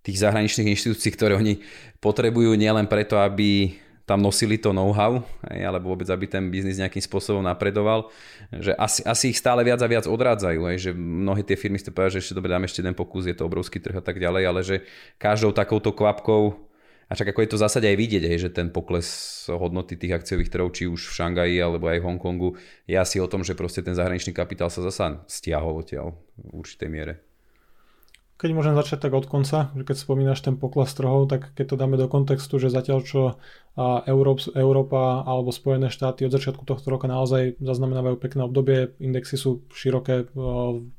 tých 0.00 0.22
zahraničných 0.22 0.72
inštitúcií, 0.72 1.10
ktoré 1.12 1.36
oni 1.36 1.60
potrebujú 1.98 2.54
nielen 2.56 2.88
preto, 2.88 3.20
aby 3.20 3.76
tam 4.08 4.26
nosili 4.26 4.58
to 4.58 4.74
know-how, 4.74 5.22
alebo 5.46 5.94
vôbec 5.94 6.10
aby 6.10 6.26
ten 6.26 6.50
biznis 6.50 6.82
nejakým 6.82 6.98
spôsobom 6.98 7.46
napredoval, 7.46 8.10
že 8.50 8.74
asi, 8.74 9.06
asi 9.06 9.30
ich 9.30 9.38
stále 9.38 9.62
viac 9.62 9.78
a 9.78 9.86
viac 9.86 10.10
odrádzajú, 10.10 10.66
aj, 10.66 10.76
že 10.82 10.90
mnohé 10.90 11.46
tie 11.46 11.54
firmy 11.54 11.78
ste 11.78 11.94
povedali, 11.94 12.18
že 12.18 12.26
ešte 12.26 12.34
dobre 12.34 12.50
dáme 12.50 12.66
ešte 12.66 12.82
jeden 12.82 12.98
pokus, 12.98 13.30
je 13.30 13.38
to 13.38 13.46
obrovský 13.46 13.78
trh 13.78 13.94
a 13.94 14.02
tak 14.02 14.18
ďalej, 14.18 14.42
ale 14.42 14.60
že 14.66 14.82
každou 15.14 15.54
takouto 15.54 15.94
kvapkou 15.94 16.69
a 17.10 17.12
čak 17.18 17.34
ako 17.34 17.42
je 17.42 17.50
to 17.50 17.58
v 17.58 17.64
zásade 17.66 17.86
aj 17.90 17.98
vidieť, 17.98 18.22
že 18.38 18.54
ten 18.54 18.70
pokles 18.70 19.10
hodnoty 19.50 19.98
tých 19.98 20.14
akciových 20.14 20.46
trhov, 20.54 20.70
či 20.70 20.86
už 20.86 21.10
v 21.10 21.16
Šangaji 21.18 21.58
alebo 21.58 21.90
aj 21.90 21.98
v 21.98 22.06
Hongkongu, 22.06 22.54
je 22.86 22.94
asi 22.94 23.18
o 23.18 23.26
tom, 23.26 23.42
že 23.42 23.58
proste 23.58 23.82
ten 23.82 23.98
zahraničný 23.98 24.30
kapitál 24.30 24.70
sa 24.70 24.78
zasa 24.86 25.26
stiahol 25.26 25.82
odtiaľ 25.82 26.14
v 26.38 26.62
určitej 26.62 26.86
miere. 26.86 27.18
Keď 28.40 28.56
môžem 28.56 28.72
začať 28.72 29.04
tak 29.04 29.12
od 29.12 29.28
konca, 29.28 29.68
že 29.76 29.84
keď 29.84 29.96
spomínaš 30.00 30.40
ten 30.40 30.56
pokles 30.56 30.88
trhov, 30.96 31.28
tak 31.28 31.52
keď 31.52 31.66
to 31.66 31.76
dáme 31.76 32.00
do 32.00 32.08
kontextu, 32.08 32.56
že 32.56 32.72
zatiaľ 32.72 33.04
čo 33.04 33.36
Európa 34.56 35.20
alebo 35.28 35.52
Spojené 35.52 35.92
štáty 35.92 36.24
od 36.24 36.32
začiatku 36.32 36.64
tohto 36.64 36.88
roka 36.88 37.04
naozaj 37.04 37.60
zaznamenávajú 37.60 38.16
pekné 38.16 38.48
obdobie, 38.48 38.96
indexy 38.96 39.36
sú 39.36 39.68
široké, 39.76 40.32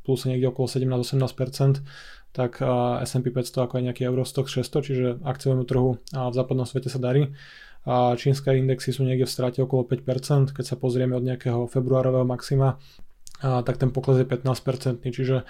plus 0.06 0.22
niekde 0.30 0.54
okolo 0.54 0.70
17-18%, 0.70 1.82
tak 2.32 2.64
S&P 3.04 3.28
500 3.28 3.68
ako 3.68 3.74
aj 3.80 3.84
nejaký 3.92 4.04
Eurostock 4.08 4.48
600, 4.48 4.88
čiže 4.88 5.08
akciovému 5.24 5.64
trhu 5.68 6.00
v 6.12 6.34
západnom 6.36 6.64
svete 6.64 6.88
sa 6.88 7.00
darí. 7.00 7.36
A 7.82 8.14
čínske 8.14 8.54
indexy 8.54 8.94
sú 8.94 9.02
niekde 9.02 9.26
v 9.26 9.34
strate 9.34 9.60
okolo 9.60 9.84
5%, 9.90 10.54
keď 10.54 10.66
sa 10.66 10.76
pozrieme 10.78 11.18
od 11.18 11.26
nejakého 11.26 11.66
februárového 11.66 12.24
maxima, 12.24 12.78
tak 13.42 13.82
ten 13.82 13.90
pokles 13.90 14.22
je 14.22 14.28
15%, 14.30 15.02
čiže 15.02 15.50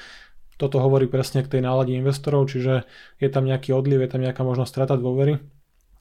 toto 0.56 0.80
hovorí 0.80 1.12
presne 1.12 1.44
k 1.44 1.58
tej 1.58 1.62
nálade 1.66 1.92
investorov, 1.92 2.48
čiže 2.48 2.88
je 3.20 3.30
tam 3.34 3.44
nejaký 3.44 3.76
odliv, 3.76 4.00
je 4.00 4.10
tam 4.16 4.24
nejaká 4.24 4.48
možnosť 4.48 4.72
strata 4.72 4.96
dôvery, 4.96 5.44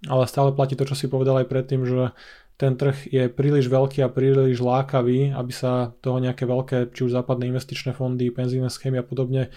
ale 0.06 0.22
stále 0.30 0.54
platí 0.54 0.78
to, 0.78 0.86
čo 0.86 0.94
si 0.94 1.10
povedal 1.10 1.42
aj 1.42 1.50
predtým, 1.50 1.82
že 1.82 2.14
ten 2.60 2.76
trh 2.76 3.08
je 3.08 3.32
príliš 3.32 3.72
veľký 3.72 4.04
a 4.04 4.12
príliš 4.12 4.60
lákavý, 4.60 5.32
aby 5.32 5.48
sa 5.48 5.96
toho 6.04 6.20
nejaké 6.20 6.44
veľké, 6.44 6.92
či 6.92 7.08
už 7.08 7.16
západné 7.16 7.48
investičné 7.48 7.96
fondy, 7.96 8.28
penzíne 8.28 8.68
schémy 8.68 9.00
a 9.00 9.04
podobne 9.04 9.48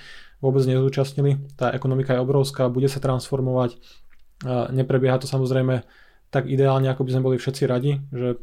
vôbec 0.43 0.67
nezúčastnili. 0.67 1.39
Tá 1.55 1.71
ekonomika 1.71 2.11
je 2.11 2.19
obrovská, 2.19 2.67
bude 2.67 2.91
sa 2.91 2.99
transformovať. 2.99 3.79
Neprebieha 4.75 5.15
to 5.15 5.31
samozrejme 5.31 5.87
tak 6.27 6.51
ideálne, 6.51 6.91
ako 6.91 7.07
by 7.07 7.11
sme 7.15 7.25
boli 7.31 7.37
všetci 7.39 7.63
radi, 7.63 8.03
že 8.11 8.41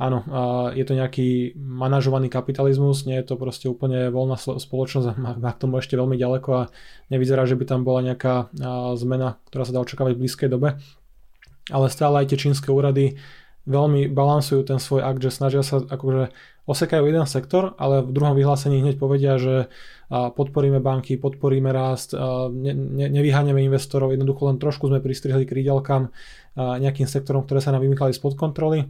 áno, 0.00 0.24
je 0.72 0.84
to 0.86 0.96
nejaký 0.96 1.58
manažovaný 1.58 2.32
kapitalizmus, 2.32 3.04
nie 3.04 3.20
je 3.20 3.28
to 3.28 3.34
proste 3.36 3.68
úplne 3.68 4.08
voľná 4.08 4.40
spoločnosť 4.40 5.18
má 5.44 5.50
k 5.52 5.60
tomu 5.60 5.82
ešte 5.82 6.00
veľmi 6.00 6.16
ďaleko 6.16 6.50
a 6.54 6.62
nevyzerá, 7.12 7.44
že 7.44 7.58
by 7.60 7.64
tam 7.68 7.84
bola 7.84 8.00
nejaká 8.00 8.54
zmena, 8.96 9.36
ktorá 9.52 9.68
sa 9.68 9.74
dá 9.76 9.84
očakávať 9.84 10.16
v 10.16 10.20
blízkej 10.24 10.48
dobe. 10.48 10.80
Ale 11.68 11.88
stále 11.88 12.24
aj 12.24 12.32
tie 12.32 12.38
čínske 12.48 12.68
úrady 12.72 13.16
veľmi 13.64 14.12
balansujú 14.12 14.68
ten 14.68 14.76
svoj 14.76 15.04
akt, 15.04 15.24
že 15.24 15.32
snažia 15.32 15.64
sa 15.64 15.80
akože 15.80 16.32
osekajú 16.64 17.04
jeden 17.04 17.28
sektor, 17.28 17.76
ale 17.76 18.00
v 18.00 18.10
druhom 18.12 18.32
vyhlásení 18.32 18.80
hneď 18.80 18.96
povedia, 18.96 19.36
že 19.36 19.68
podporíme 20.10 20.80
banky, 20.80 21.20
podporíme 21.20 21.68
rast, 21.72 22.16
ne, 22.50 22.72
ne, 22.72 23.06
nevyháňame 23.12 23.60
investorov, 23.64 24.16
jednoducho 24.16 24.48
len 24.48 24.56
trošku 24.56 24.88
sme 24.88 25.04
pristrihli 25.04 25.44
krídelkam 25.44 26.08
nejakým 26.56 27.04
sektorom, 27.04 27.44
ktoré 27.44 27.60
sa 27.60 27.72
nám 27.72 27.84
vymykali 27.84 28.16
spod 28.16 28.40
kontroly 28.40 28.88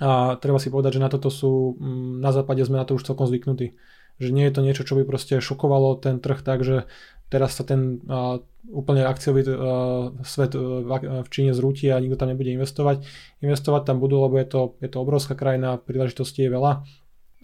a 0.00 0.38
treba 0.38 0.62
si 0.62 0.70
povedať, 0.70 0.96
že 0.96 1.04
na 1.04 1.10
toto 1.10 1.28
sú, 1.28 1.76
na 2.22 2.30
západe 2.32 2.64
sme 2.64 2.80
na 2.80 2.86
to 2.86 2.96
už 2.96 3.04
celkom 3.04 3.28
zvyknutí. 3.28 3.74
Že 4.20 4.30
nie 4.36 4.44
je 4.46 4.54
to 4.54 4.60
niečo, 4.60 4.82
čo 4.84 4.94
by 5.00 5.08
proste 5.08 5.40
šokovalo 5.40 5.96
ten 5.98 6.20
trh 6.20 6.44
tak, 6.44 6.60
že 6.62 6.84
teraz 7.32 7.56
sa 7.56 7.64
ten 7.64 8.04
uh, 8.04 8.42
úplne 8.68 9.06
akciový 9.06 9.42
uh, 9.46 10.12
svet 10.22 10.52
uh, 10.52 11.24
v 11.24 11.28
Číne 11.32 11.56
zrúti 11.56 11.88
a 11.88 11.96
nikto 11.96 12.20
tam 12.20 12.30
nebude 12.30 12.52
investovať. 12.52 13.02
Investovať 13.40 13.82
tam 13.88 13.96
budú, 13.98 14.20
lebo 14.20 14.36
je 14.36 14.46
to, 14.46 14.60
je 14.84 14.88
to 14.92 14.98
obrovská 15.00 15.32
krajina, 15.32 15.80
príležitostí 15.80 16.46
je 16.46 16.52
veľa 16.52 16.84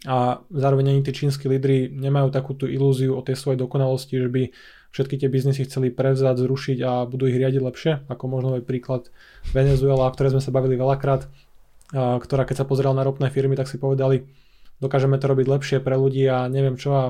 a 0.05 0.45
zároveň 0.53 0.93
ani 0.93 1.03
tí 1.03 1.17
čínsky 1.17 1.49
lídry 1.49 1.89
nemajú 1.89 2.29
takú 2.29 2.53
tú 2.53 2.69
ilúziu 2.69 3.17
o 3.17 3.25
tej 3.25 3.41
svojej 3.41 3.59
dokonalosti, 3.59 4.21
že 4.21 4.29
by 4.29 4.43
všetky 4.93 5.17
tie 5.17 5.33
biznisy 5.33 5.65
chceli 5.65 5.89
prevzať, 5.89 6.37
zrušiť 6.37 6.79
a 6.85 7.09
budú 7.09 7.27
ich 7.27 7.41
riadiť 7.41 7.63
lepšie, 7.65 7.93
ako 8.07 8.25
možno 8.29 8.61
aj 8.61 8.69
príklad 8.69 9.09
Venezuela, 9.57 10.07
o 10.07 10.13
ktorej 10.13 10.37
sme 10.37 10.45
sa 10.45 10.53
bavili 10.53 10.77
veľakrát 10.77 11.27
ktorá 11.95 12.43
keď 12.43 12.57
sa 12.63 12.69
pozerala 12.69 12.99
na 12.99 13.07
ropné 13.07 13.31
firmy, 13.31 13.55
tak 13.55 13.71
si 13.71 13.79
povedali, 13.79 14.27
dokážeme 14.81 15.17
to 15.17 15.27
robiť 15.27 15.47
lepšie 15.49 15.79
pre 15.81 15.97
ľudí 15.97 16.25
a 16.29 16.47
neviem 16.47 16.77
čo 16.77 16.91
a, 16.93 17.05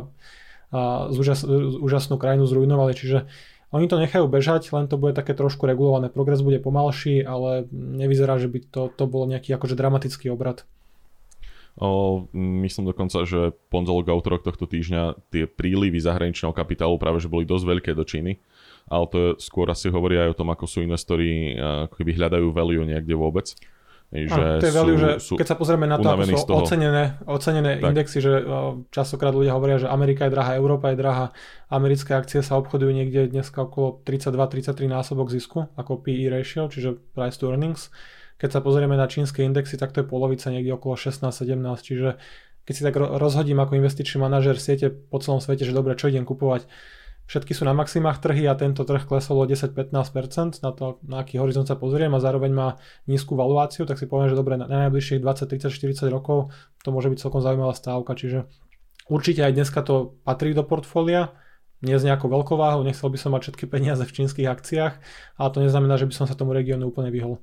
a 0.70 0.80
z 1.10 1.16
úžas, 1.18 1.40
úžasnú 1.82 2.16
krajinu 2.16 2.46
zrujnovali, 2.46 2.92
čiže 2.94 3.26
oni 3.74 3.90
to 3.90 3.98
nechajú 3.98 4.30
bežať, 4.30 4.70
len 4.70 4.86
to 4.86 4.94
bude 4.94 5.18
také 5.18 5.34
trošku 5.34 5.66
regulované. 5.66 6.06
Progres 6.06 6.38
bude 6.38 6.62
pomalší, 6.62 7.26
ale 7.26 7.66
nevyzerá, 7.74 8.38
že 8.38 8.46
by 8.46 8.58
to, 8.70 8.82
to 8.94 9.04
bol 9.10 9.26
nejaký 9.26 9.50
akože 9.52 9.74
dramatický 9.74 10.30
obrad. 10.30 10.62
O, 11.76 12.24
myslím 12.32 12.88
dokonca, 12.88 13.28
že 13.28 13.52
pondelok 13.68 14.08
a 14.08 14.16
útorok 14.16 14.48
tohto 14.48 14.64
týždňa 14.64 15.28
tie 15.28 15.44
prílivy 15.44 16.00
zahraničného 16.00 16.56
kapitálu 16.56 16.96
práve 16.96 17.20
že 17.20 17.28
boli 17.28 17.44
dosť 17.44 17.64
veľké 17.68 17.90
do 17.92 18.00
Číny, 18.00 18.40
ale 18.88 19.04
to 19.12 19.16
je, 19.20 19.30
skôr 19.44 19.68
asi 19.68 19.92
hovorí 19.92 20.16
aj 20.16 20.32
o 20.32 20.38
tom, 20.40 20.48
ako 20.48 20.64
sú 20.64 20.80
investori, 20.80 21.52
ako 21.60 22.00
keby 22.00 22.16
hľadajú 22.16 22.48
value 22.48 22.80
niekde 22.80 23.12
vôbec. 23.12 23.52
Že 24.14 24.38
a, 24.38 24.62
to 24.62 24.66
je 24.66 24.72
sú, 24.72 24.86
že 24.94 25.10
sú 25.18 25.32
keď 25.34 25.46
sa 25.50 25.56
pozrieme 25.58 25.90
na 25.90 25.98
to, 25.98 26.06
ako 26.06 26.24
sú 26.30 26.46
ocenené, 26.54 27.18
ocenené 27.26 27.82
indexy, 27.82 28.22
že 28.22 28.38
častokrát 28.94 29.34
ľudia 29.34 29.58
hovoria, 29.58 29.82
že 29.82 29.90
Amerika 29.90 30.30
je 30.30 30.32
drahá, 30.32 30.54
Európa 30.54 30.94
je 30.94 30.96
drahá, 31.02 31.34
americké 31.66 32.14
akcie 32.14 32.38
sa 32.38 32.54
obchodujú 32.62 32.94
niekde 32.94 33.26
dneska 33.26 33.66
okolo 33.66 33.98
32-33 34.06 34.86
násobok 34.86 35.26
zisku, 35.34 35.66
ako 35.74 36.06
PE 36.06 36.30
ratio, 36.30 36.70
čiže 36.70 36.94
price 37.18 37.34
to 37.42 37.50
earnings. 37.50 37.90
Keď 38.38 38.54
sa 38.54 38.60
pozrieme 38.62 38.94
na 38.94 39.10
čínske 39.10 39.42
indexy, 39.42 39.74
tak 39.74 39.90
to 39.90 40.04
je 40.04 40.06
polovica 40.06 40.54
niekde 40.54 40.70
okolo 40.78 40.94
16-17, 40.94 41.58
čiže 41.82 42.20
keď 42.66 42.74
si 42.74 42.82
tak 42.82 42.94
rozhodím 42.98 43.58
ako 43.62 43.78
investičný 43.78 44.22
manažer 44.22 44.58
siete 44.58 44.90
po 44.90 45.18
celom 45.22 45.38
svete, 45.38 45.62
že 45.62 45.74
dobre, 45.74 45.94
čo 45.94 46.10
idem 46.10 46.26
kupovať, 46.26 46.66
Všetky 47.26 47.58
sú 47.58 47.66
na 47.66 47.74
maximách 47.74 48.22
trhy 48.22 48.46
a 48.46 48.54
tento 48.54 48.86
trh 48.86 49.02
klesol 49.02 49.42
o 49.42 49.46
10-15% 49.50 50.62
na 50.62 50.70
to, 50.70 51.02
na 51.02 51.26
aký 51.26 51.42
horizont 51.42 51.66
sa 51.66 51.74
pozriem 51.74 52.14
a 52.14 52.22
zároveň 52.22 52.54
má 52.54 52.68
nízku 53.10 53.34
valuáciu, 53.34 53.82
tak 53.82 53.98
si 53.98 54.06
poviem, 54.06 54.30
že 54.30 54.38
dobre, 54.38 54.54
na 54.54 54.70
najbližších 54.70 55.18
20, 55.18 55.50
30, 55.50 55.74
40 55.74 56.06
rokov 56.06 56.54
to 56.86 56.94
môže 56.94 57.10
byť 57.10 57.18
celkom 57.18 57.42
zaujímavá 57.42 57.74
stávka, 57.74 58.14
čiže 58.14 58.46
určite 59.10 59.42
aj 59.42 59.58
dneska 59.58 59.82
to 59.82 60.14
patrí 60.22 60.54
do 60.54 60.62
portfólia, 60.62 61.34
nie 61.82 61.98
s 61.98 62.06
nejakou 62.06 62.30
veľkou 62.30 62.54
váhou, 62.54 62.86
nechcel 62.86 63.10
by 63.10 63.18
som 63.18 63.34
mať 63.34 63.50
všetky 63.50 63.66
peniaze 63.66 64.06
v 64.06 64.14
čínskych 64.14 64.46
akciách, 64.46 64.94
ale 65.34 65.48
to 65.50 65.58
neznamená, 65.66 65.98
že 65.98 66.06
by 66.06 66.14
som 66.14 66.30
sa 66.30 66.38
tomu 66.38 66.54
regiónu 66.54 66.94
úplne 66.94 67.10
vyhol. 67.10 67.42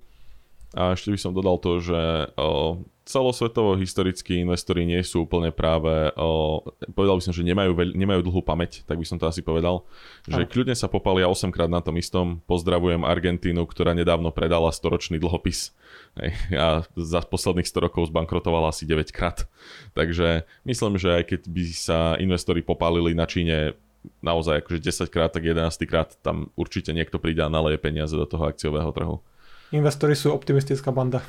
A 0.73 0.97
ešte 0.97 1.13
by 1.13 1.19
som 1.21 1.35
dodal 1.37 1.61
to, 1.61 1.83
že 1.83 2.33
celosvetovo 3.13 3.77
historickí 3.77 4.41
investori 4.41 4.89
nie 4.89 4.97
sú 5.05 5.29
úplne 5.29 5.53
práve, 5.53 6.09
o, 6.17 6.65
povedal 6.97 7.21
by 7.21 7.23
som, 7.29 7.33
že 7.37 7.45
nemajú, 7.45 7.77
veľ, 7.77 7.89
nemajú 7.93 8.21
dlhú 8.25 8.41
pamäť, 8.41 8.81
tak 8.89 8.97
by 8.97 9.05
som 9.05 9.21
to 9.21 9.29
asi 9.29 9.45
povedal, 9.45 9.85
že 10.25 10.41
a. 10.41 10.49
kľudne 10.49 10.73
sa 10.73 10.89
popalia 10.89 11.29
8 11.29 11.53
krát 11.53 11.69
na 11.69 11.85
tom 11.85 11.93
istom. 12.01 12.41
Pozdravujem 12.49 13.05
Argentínu, 13.05 13.69
ktorá 13.69 13.93
nedávno 13.93 14.33
predala 14.33 14.73
storočný 14.73 15.21
dlhopis 15.21 15.77
hej, 16.17 16.33
a 16.57 16.81
za 16.97 17.21
posledných 17.21 17.69
100 17.69 17.85
rokov 17.85 18.09
zbankrotovala 18.09 18.73
asi 18.73 18.89
9 18.89 19.13
krát. 19.13 19.45
Takže 19.93 20.49
myslím, 20.65 20.97
že 20.97 21.21
aj 21.21 21.23
keď 21.29 21.41
by 21.45 21.63
sa 21.69 21.99
investori 22.17 22.65
popálili 22.65 23.13
na 23.13 23.29
Číne 23.29 23.77
naozaj 24.25 24.65
akože 24.65 24.81
10 24.81 25.13
krát, 25.13 25.31
tak 25.31 25.45
11 25.45 25.69
krát 25.85 26.17
tam 26.25 26.49
určite 26.57 26.91
niekto 26.91 27.21
príde 27.21 27.45
a 27.45 27.53
naleje 27.53 27.77
peniaze 27.77 28.17
do 28.17 28.25
toho 28.25 28.49
akciového 28.49 28.89
trhu. 28.89 29.21
Investori 29.69 30.17
sú 30.17 30.33
optimistická 30.33 30.89
banda. 30.89 31.21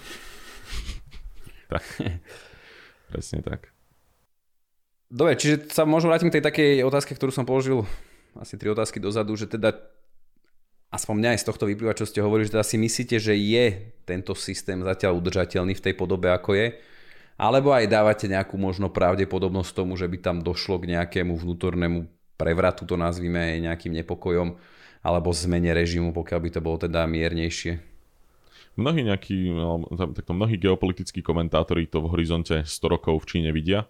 Tak. 1.68 1.84
Presne 3.12 3.40
tak. 3.44 3.74
Dobre, 5.14 5.38
čiže 5.38 5.70
sa 5.70 5.86
možno 5.86 6.10
vrátim 6.10 6.32
k 6.32 6.40
tej 6.40 6.44
takej 6.50 6.70
otázke, 6.82 7.14
ktorú 7.14 7.30
som 7.30 7.46
položil 7.46 7.86
asi 8.34 8.58
tri 8.58 8.66
otázky 8.72 8.98
dozadu, 8.98 9.38
že 9.38 9.46
teda 9.46 9.76
aspoň 10.90 11.14
mňa 11.14 11.30
aj 11.34 11.40
z 11.42 11.46
tohto 11.46 11.64
vyplýva, 11.70 11.94
čo 11.94 12.08
ste 12.08 12.18
hovorili, 12.18 12.50
že 12.50 12.58
teda 12.58 12.66
si 12.66 12.76
myslíte, 12.82 13.16
že 13.22 13.34
je 13.38 13.94
tento 14.02 14.34
systém 14.34 14.82
zatiaľ 14.82 15.22
udržateľný 15.22 15.78
v 15.78 15.84
tej 15.84 15.94
podobe, 15.94 16.34
ako 16.34 16.58
je, 16.58 16.66
alebo 17.38 17.70
aj 17.70 17.86
dávate 17.86 18.26
nejakú 18.26 18.58
možno 18.58 18.90
pravdepodobnosť 18.90 19.70
tomu, 19.70 19.94
že 19.94 20.10
by 20.10 20.18
tam 20.18 20.36
došlo 20.42 20.82
k 20.82 20.98
nejakému 20.98 21.34
vnútornému 21.38 22.10
prevratu, 22.34 22.82
to 22.82 22.98
nazvime 22.98 23.62
nejakým 23.62 23.94
nepokojom, 24.02 24.58
alebo 25.04 25.30
zmene 25.30 25.70
režimu, 25.70 26.10
pokiaľ 26.10 26.40
by 26.42 26.50
to 26.50 26.60
bolo 26.62 26.78
teda 26.82 27.06
miernejšie 27.06 27.93
mnohí 28.76 29.06
nejakí, 29.06 29.50
no, 29.50 29.86
takto 30.14 30.32
mnohí 30.34 30.58
geopolitickí 30.58 31.22
komentátori 31.22 31.86
to 31.86 32.02
v 32.02 32.10
horizonte 32.10 32.66
100 32.66 32.94
rokov 32.94 33.22
v 33.22 33.28
Číne 33.30 33.50
vidia. 33.54 33.86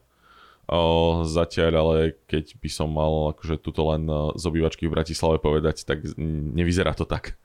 O, 0.65 1.21
zatiaľ, 1.29 1.73
ale 1.77 1.97
keď 2.25 2.57
by 2.57 2.69
som 2.73 2.89
mal 2.89 3.37
akože 3.37 3.61
tuto 3.61 3.85
len 3.93 4.09
z 4.33 4.45
obývačky 4.49 4.89
v 4.89 4.97
Bratislave 4.97 5.37
povedať, 5.37 5.85
tak 5.85 6.01
nevyzerá 6.57 6.97
to 6.97 7.05
tak. 7.05 7.37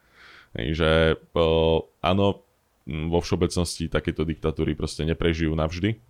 že 0.56 1.20
o, 1.36 1.84
áno, 2.00 2.44
vo 2.88 3.18
všeobecnosti 3.20 3.92
takéto 3.92 4.24
diktatúry 4.24 4.72
proste 4.72 5.04
neprežijú 5.04 5.52
navždy. 5.52 6.00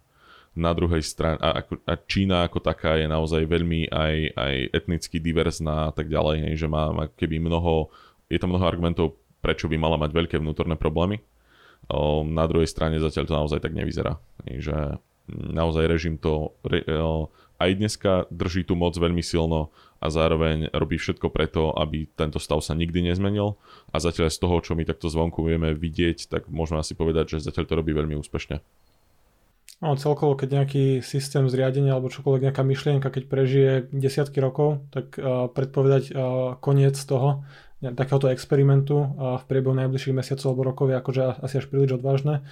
Na 0.50 0.74
druhej 0.74 1.02
strane, 1.06 1.38
a, 1.38 1.62
a 1.62 1.94
Čína 1.94 2.42
ako 2.42 2.58
taká 2.58 2.98
je 2.98 3.06
naozaj 3.06 3.46
veľmi 3.46 3.86
aj, 3.86 4.14
aj 4.34 4.54
etnicky 4.74 5.22
diverzná 5.22 5.90
a 5.90 5.92
tak 5.94 6.10
ďalej, 6.10 6.58
že 6.58 6.66
má, 6.66 6.90
má 6.90 7.06
keby 7.06 7.38
mnoho, 7.38 7.86
je 8.26 8.34
to 8.34 8.50
mnoho 8.50 8.66
argumentov 8.66 9.14
prečo 9.40 9.66
by 9.66 9.76
mala 9.80 9.96
mať 9.96 10.12
veľké 10.12 10.36
vnútorné 10.38 10.76
problémy. 10.76 11.20
Na 12.28 12.44
druhej 12.46 12.70
strane 12.70 13.02
zatiaľ 13.02 13.24
to 13.26 13.34
naozaj 13.34 13.58
tak 13.64 13.74
nevyzerá. 13.74 14.20
Že 14.46 15.00
naozaj 15.30 15.84
režim 15.90 16.20
to 16.20 16.54
aj 17.60 17.70
dneska 17.76 18.24
drží 18.32 18.64
tú 18.64 18.72
moc 18.72 18.96
veľmi 18.96 19.20
silno 19.20 19.68
a 20.00 20.08
zároveň 20.08 20.72
robí 20.72 20.96
všetko 20.96 21.28
preto, 21.28 21.76
aby 21.76 22.08
tento 22.16 22.40
stav 22.40 22.64
sa 22.64 22.72
nikdy 22.72 23.04
nezmenil 23.04 23.60
a 23.92 24.00
zatiaľ 24.00 24.32
z 24.32 24.40
toho, 24.40 24.56
čo 24.64 24.72
my 24.72 24.88
takto 24.88 25.12
zvonku 25.12 25.44
vieme 25.44 25.76
vidieť, 25.76 26.32
tak 26.32 26.48
môžeme 26.48 26.80
asi 26.80 26.96
povedať, 26.96 27.36
že 27.36 27.44
zatiaľ 27.44 27.64
to 27.68 27.78
robí 27.78 27.92
veľmi 27.92 28.16
úspešne. 28.16 28.64
No, 29.80 29.96
celkovo, 29.96 30.36
keď 30.36 30.60
nejaký 30.60 31.00
systém 31.00 31.48
zriadenia 31.48 31.96
alebo 31.96 32.12
čokoľvek, 32.12 32.52
nejaká 32.52 32.60
myšlienka, 32.64 33.08
keď 33.08 33.24
prežije 33.28 33.72
desiatky 33.92 34.36
rokov, 34.36 34.84
tak 34.92 35.16
uh, 35.16 35.48
predpovedať 35.48 36.12
uh, 36.12 36.56
koniec 36.60 37.00
toho, 37.00 37.44
takéhoto 37.80 38.28
experimentu 38.28 39.16
v 39.16 39.42
priebehu 39.48 39.72
najbližších 39.72 40.16
mesiacov 40.16 40.46
alebo 40.52 40.62
rokov 40.68 40.86
je 40.92 40.96
akože 41.00 41.22
asi 41.40 41.54
až 41.60 41.66
príliš 41.72 41.96
odvážne. 41.96 42.44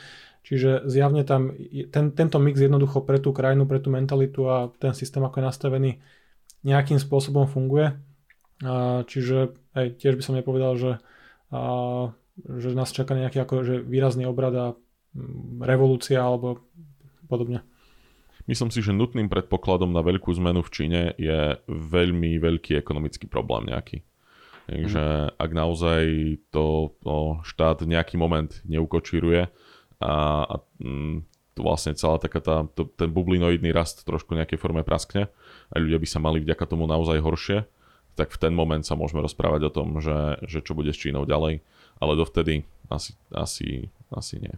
Čiže 0.49 0.89
zjavne 0.89 1.29
tam 1.29 1.53
ten, 1.93 2.17
tento 2.17 2.41
mix 2.41 2.57
jednoducho 2.57 3.05
pre 3.05 3.21
tú 3.21 3.37
krajinu, 3.37 3.69
pre 3.69 3.85
tú 3.85 3.93
mentalitu 3.93 4.49
a 4.49 4.73
ten 4.81 4.97
systém 4.97 5.21
ako 5.21 5.45
je 5.45 5.45
nastavený 5.45 5.91
nejakým 6.65 6.97
spôsobom 6.97 7.45
funguje. 7.45 7.93
Čiže 9.05 9.53
aj 9.77 10.01
tiež 10.01 10.17
by 10.17 10.23
som 10.25 10.35
nepovedal, 10.41 10.81
že, 10.81 10.93
že 12.43 12.69
nás 12.73 12.89
čaká 12.97 13.13
nejaký 13.13 13.45
akože 13.45 13.85
výrazný 13.85 14.25
obrad 14.25 14.55
a 14.57 14.67
revolúcia 15.61 16.25
alebo 16.25 16.65
podobne. 17.29 17.61
Myslím 18.49 18.73
si, 18.73 18.81
že 18.81 18.97
nutným 18.97 19.29
predpokladom 19.29 19.93
na 19.93 20.01
veľkú 20.01 20.33
zmenu 20.41 20.65
v 20.65 20.73
Číne 20.73 21.03
je 21.21 21.61
veľmi 21.69 22.41
veľký 22.41 22.81
ekonomický 22.81 23.29
problém 23.29 23.69
nejaký. 23.69 24.08
Takže 24.69 25.33
mm. 25.33 25.41
ak 25.41 25.51
naozaj 25.57 26.03
to, 26.53 26.93
to 27.01 27.41
štát 27.49 27.89
nejaký 27.89 28.21
moment 28.21 28.53
neukočíruje 28.69 29.49
a, 30.05 30.15
a 30.45 30.55
mm, 30.85 31.25
to 31.57 31.61
vlastne 31.65 31.97
celá 31.97 32.21
taká 32.21 32.45
tá, 32.45 32.69
to, 32.77 32.85
ten 32.85 33.09
bublinoidný 33.09 33.73
rast 33.73 34.05
trošku 34.05 34.37
nejakej 34.37 34.61
forme 34.61 34.85
praskne 34.85 35.33
a 35.73 35.75
ľudia 35.81 35.97
by 35.97 36.09
sa 36.09 36.21
mali 36.21 36.45
vďaka 36.45 36.69
tomu 36.69 36.85
naozaj 36.85 37.17
horšie, 37.17 37.59
tak 38.13 38.29
v 38.29 38.39
ten 38.39 38.53
moment 38.53 38.85
sa 38.85 38.93
môžeme 38.93 39.25
rozprávať 39.25 39.73
o 39.73 39.75
tom, 39.75 40.05
že, 40.05 40.37
že 40.45 40.61
čo 40.61 40.77
bude 40.77 40.93
s 40.93 41.01
Čínou 41.01 41.25
ďalej, 41.25 41.65
ale 41.99 42.13
dovtedy 42.13 42.69
asi, 42.93 43.17
asi, 43.33 43.89
asi 44.13 44.37
nie. 44.37 44.55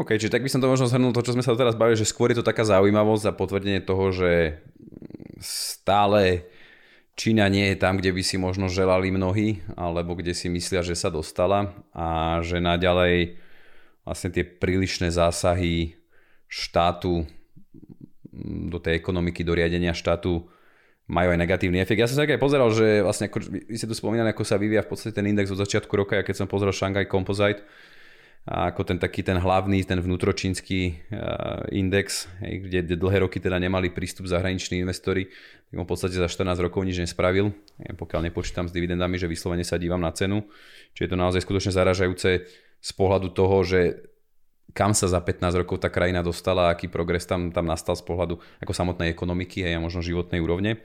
OK, 0.00 0.16
čiže 0.16 0.32
tak 0.32 0.40
by 0.40 0.48
som 0.48 0.64
to 0.64 0.72
možno 0.72 0.88
zhrnul 0.88 1.12
to, 1.12 1.20
čo 1.20 1.36
sme 1.36 1.44
sa 1.44 1.52
teraz 1.52 1.76
bavili, 1.76 2.00
že 2.00 2.08
skôr 2.08 2.32
je 2.32 2.40
to 2.40 2.48
taká 2.48 2.64
zaujímavosť 2.64 3.28
a 3.28 3.36
potvrdenie 3.36 3.84
toho, 3.84 4.08
že 4.10 4.56
stále 5.36 6.48
Čína 7.12 7.44
nie 7.52 7.72
je 7.72 7.76
tam, 7.76 8.00
kde 8.00 8.08
by 8.08 8.22
si 8.24 8.40
možno 8.40 8.72
želali 8.72 9.12
mnohí, 9.12 9.60
alebo 9.76 10.16
kde 10.16 10.32
si 10.32 10.48
myslia, 10.48 10.80
že 10.80 10.96
sa 10.96 11.12
dostala 11.12 11.76
a 11.92 12.40
že 12.40 12.56
naďalej 12.56 13.36
vlastne 14.02 14.32
tie 14.32 14.42
prílišné 14.42 15.12
zásahy 15.12 16.00
štátu 16.48 17.28
do 18.72 18.78
tej 18.80 18.96
ekonomiky, 18.96 19.44
do 19.44 19.52
riadenia 19.52 19.92
štátu 19.92 20.48
majú 21.04 21.28
aj 21.36 21.38
negatívny 21.44 21.84
efekt. 21.84 22.00
Ja 22.00 22.08
som 22.08 22.16
sa 22.16 22.24
aj 22.24 22.40
pozeral, 22.40 22.72
že 22.72 23.04
vlastne 23.04 23.28
ako, 23.28 23.44
vy 23.68 23.76
ste 23.76 23.90
tu 23.90 23.92
spomínali, 23.92 24.32
ako 24.32 24.48
sa 24.48 24.56
vyvíja 24.56 24.80
v 24.80 24.90
podstate 24.96 25.12
ten 25.12 25.28
index 25.28 25.52
od 25.52 25.60
začiatku 25.60 25.92
roka, 25.92 26.16
ja 26.16 26.24
keď 26.24 26.44
som 26.44 26.48
pozrel 26.48 26.72
Shanghai 26.72 27.04
Composite, 27.04 27.60
a 28.42 28.74
ako 28.74 28.82
ten 28.82 28.98
taký 28.98 29.22
ten 29.22 29.38
hlavný, 29.38 29.86
ten 29.86 30.02
vnútročínsky 30.02 30.98
index, 31.70 32.26
kde 32.42 32.98
dlhé 32.98 33.22
roky 33.22 33.38
teda 33.38 33.58
nemali 33.62 33.86
prístup 33.94 34.26
zahraniční 34.26 34.82
investori, 34.82 35.30
tak 35.70 35.76
on 35.78 35.86
v 35.86 35.92
podstate 35.94 36.18
za 36.18 36.26
14 36.26 36.58
rokov 36.58 36.82
nič 36.82 36.98
nespravil, 36.98 37.54
pokiaľ 37.94 38.28
nepočítam 38.28 38.66
s 38.66 38.74
dividendami, 38.74 39.14
že 39.14 39.30
vyslovene 39.30 39.62
sa 39.62 39.78
dívam 39.78 40.02
na 40.02 40.10
cenu. 40.10 40.42
Čiže 40.92 41.04
je 41.06 41.12
to 41.14 41.22
naozaj 41.22 41.40
skutočne 41.46 41.70
zaražajúce 41.70 42.30
z 42.82 42.90
pohľadu 42.98 43.30
toho, 43.30 43.62
že 43.62 44.10
kam 44.74 44.90
sa 44.90 45.06
za 45.06 45.22
15 45.22 45.62
rokov 45.62 45.78
tá 45.78 45.92
krajina 45.92 46.24
dostala, 46.24 46.72
aký 46.74 46.90
progres 46.90 47.28
tam, 47.28 47.54
tam 47.54 47.70
nastal 47.70 47.94
z 47.94 48.02
pohľadu 48.02 48.42
ako 48.58 48.72
samotnej 48.74 49.14
ekonomiky 49.14 49.62
a 49.62 49.78
možno 49.78 50.02
životnej 50.02 50.42
úrovne. 50.42 50.82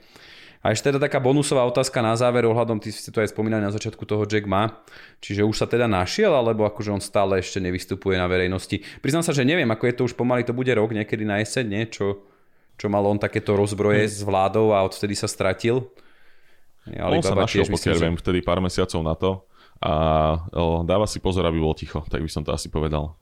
A 0.58 0.74
ešte 0.74 0.90
teda 0.90 0.98
taká 0.98 1.22
bonusová 1.22 1.62
otázka 1.70 2.02
na 2.02 2.18
záver 2.18 2.42
ohľadom, 2.42 2.82
ty 2.82 2.90
ste 2.90 3.14
to 3.14 3.22
aj 3.22 3.30
spomínali 3.30 3.62
na 3.62 3.70
začiatku 3.70 4.02
toho 4.02 4.26
Jack 4.26 4.50
Ma, 4.50 4.82
čiže 5.22 5.46
už 5.46 5.54
sa 5.54 5.66
teda 5.70 5.86
našiel, 5.86 6.34
alebo 6.34 6.66
akože 6.66 6.90
on 6.90 7.02
stále 7.02 7.38
ešte 7.38 7.62
nevystupuje 7.62 8.18
na 8.18 8.26
verejnosti. 8.26 8.82
Priznám 8.98 9.22
sa, 9.22 9.30
že 9.30 9.46
neviem, 9.46 9.70
ako 9.70 9.84
je 9.86 9.94
to 9.94 10.02
už 10.10 10.14
pomaly, 10.18 10.42
to 10.42 10.50
bude 10.50 10.70
rok, 10.74 10.90
niekedy 10.90 11.22
na 11.22 11.38
jeseň, 11.38 11.66
nie? 11.66 11.82
Čo, 11.86 12.26
čo 12.74 12.86
mal 12.90 13.06
on 13.06 13.22
takéto 13.22 13.54
rozbroje 13.54 14.10
hmm. 14.10 14.14
s 14.18 14.20
vládou 14.26 14.74
a 14.74 14.82
odvtedy 14.82 15.14
sa 15.14 15.30
stratil. 15.30 15.86
on 17.06 17.22
sa 17.22 17.38
našiel, 17.38 17.70
pokiaľ 17.70 17.96
viem, 18.02 18.16
vtedy 18.18 18.42
pár 18.42 18.58
mesiacov 18.58 19.00
na 19.06 19.14
to 19.14 19.46
a 19.78 19.92
dáva 20.82 21.06
si 21.06 21.22
pozor, 21.22 21.46
aby 21.46 21.62
bol 21.62 21.74
ticho, 21.74 22.02
tak 22.10 22.18
by 22.18 22.30
som 22.30 22.42
to 22.42 22.50
asi 22.50 22.66
povedal. 22.66 23.14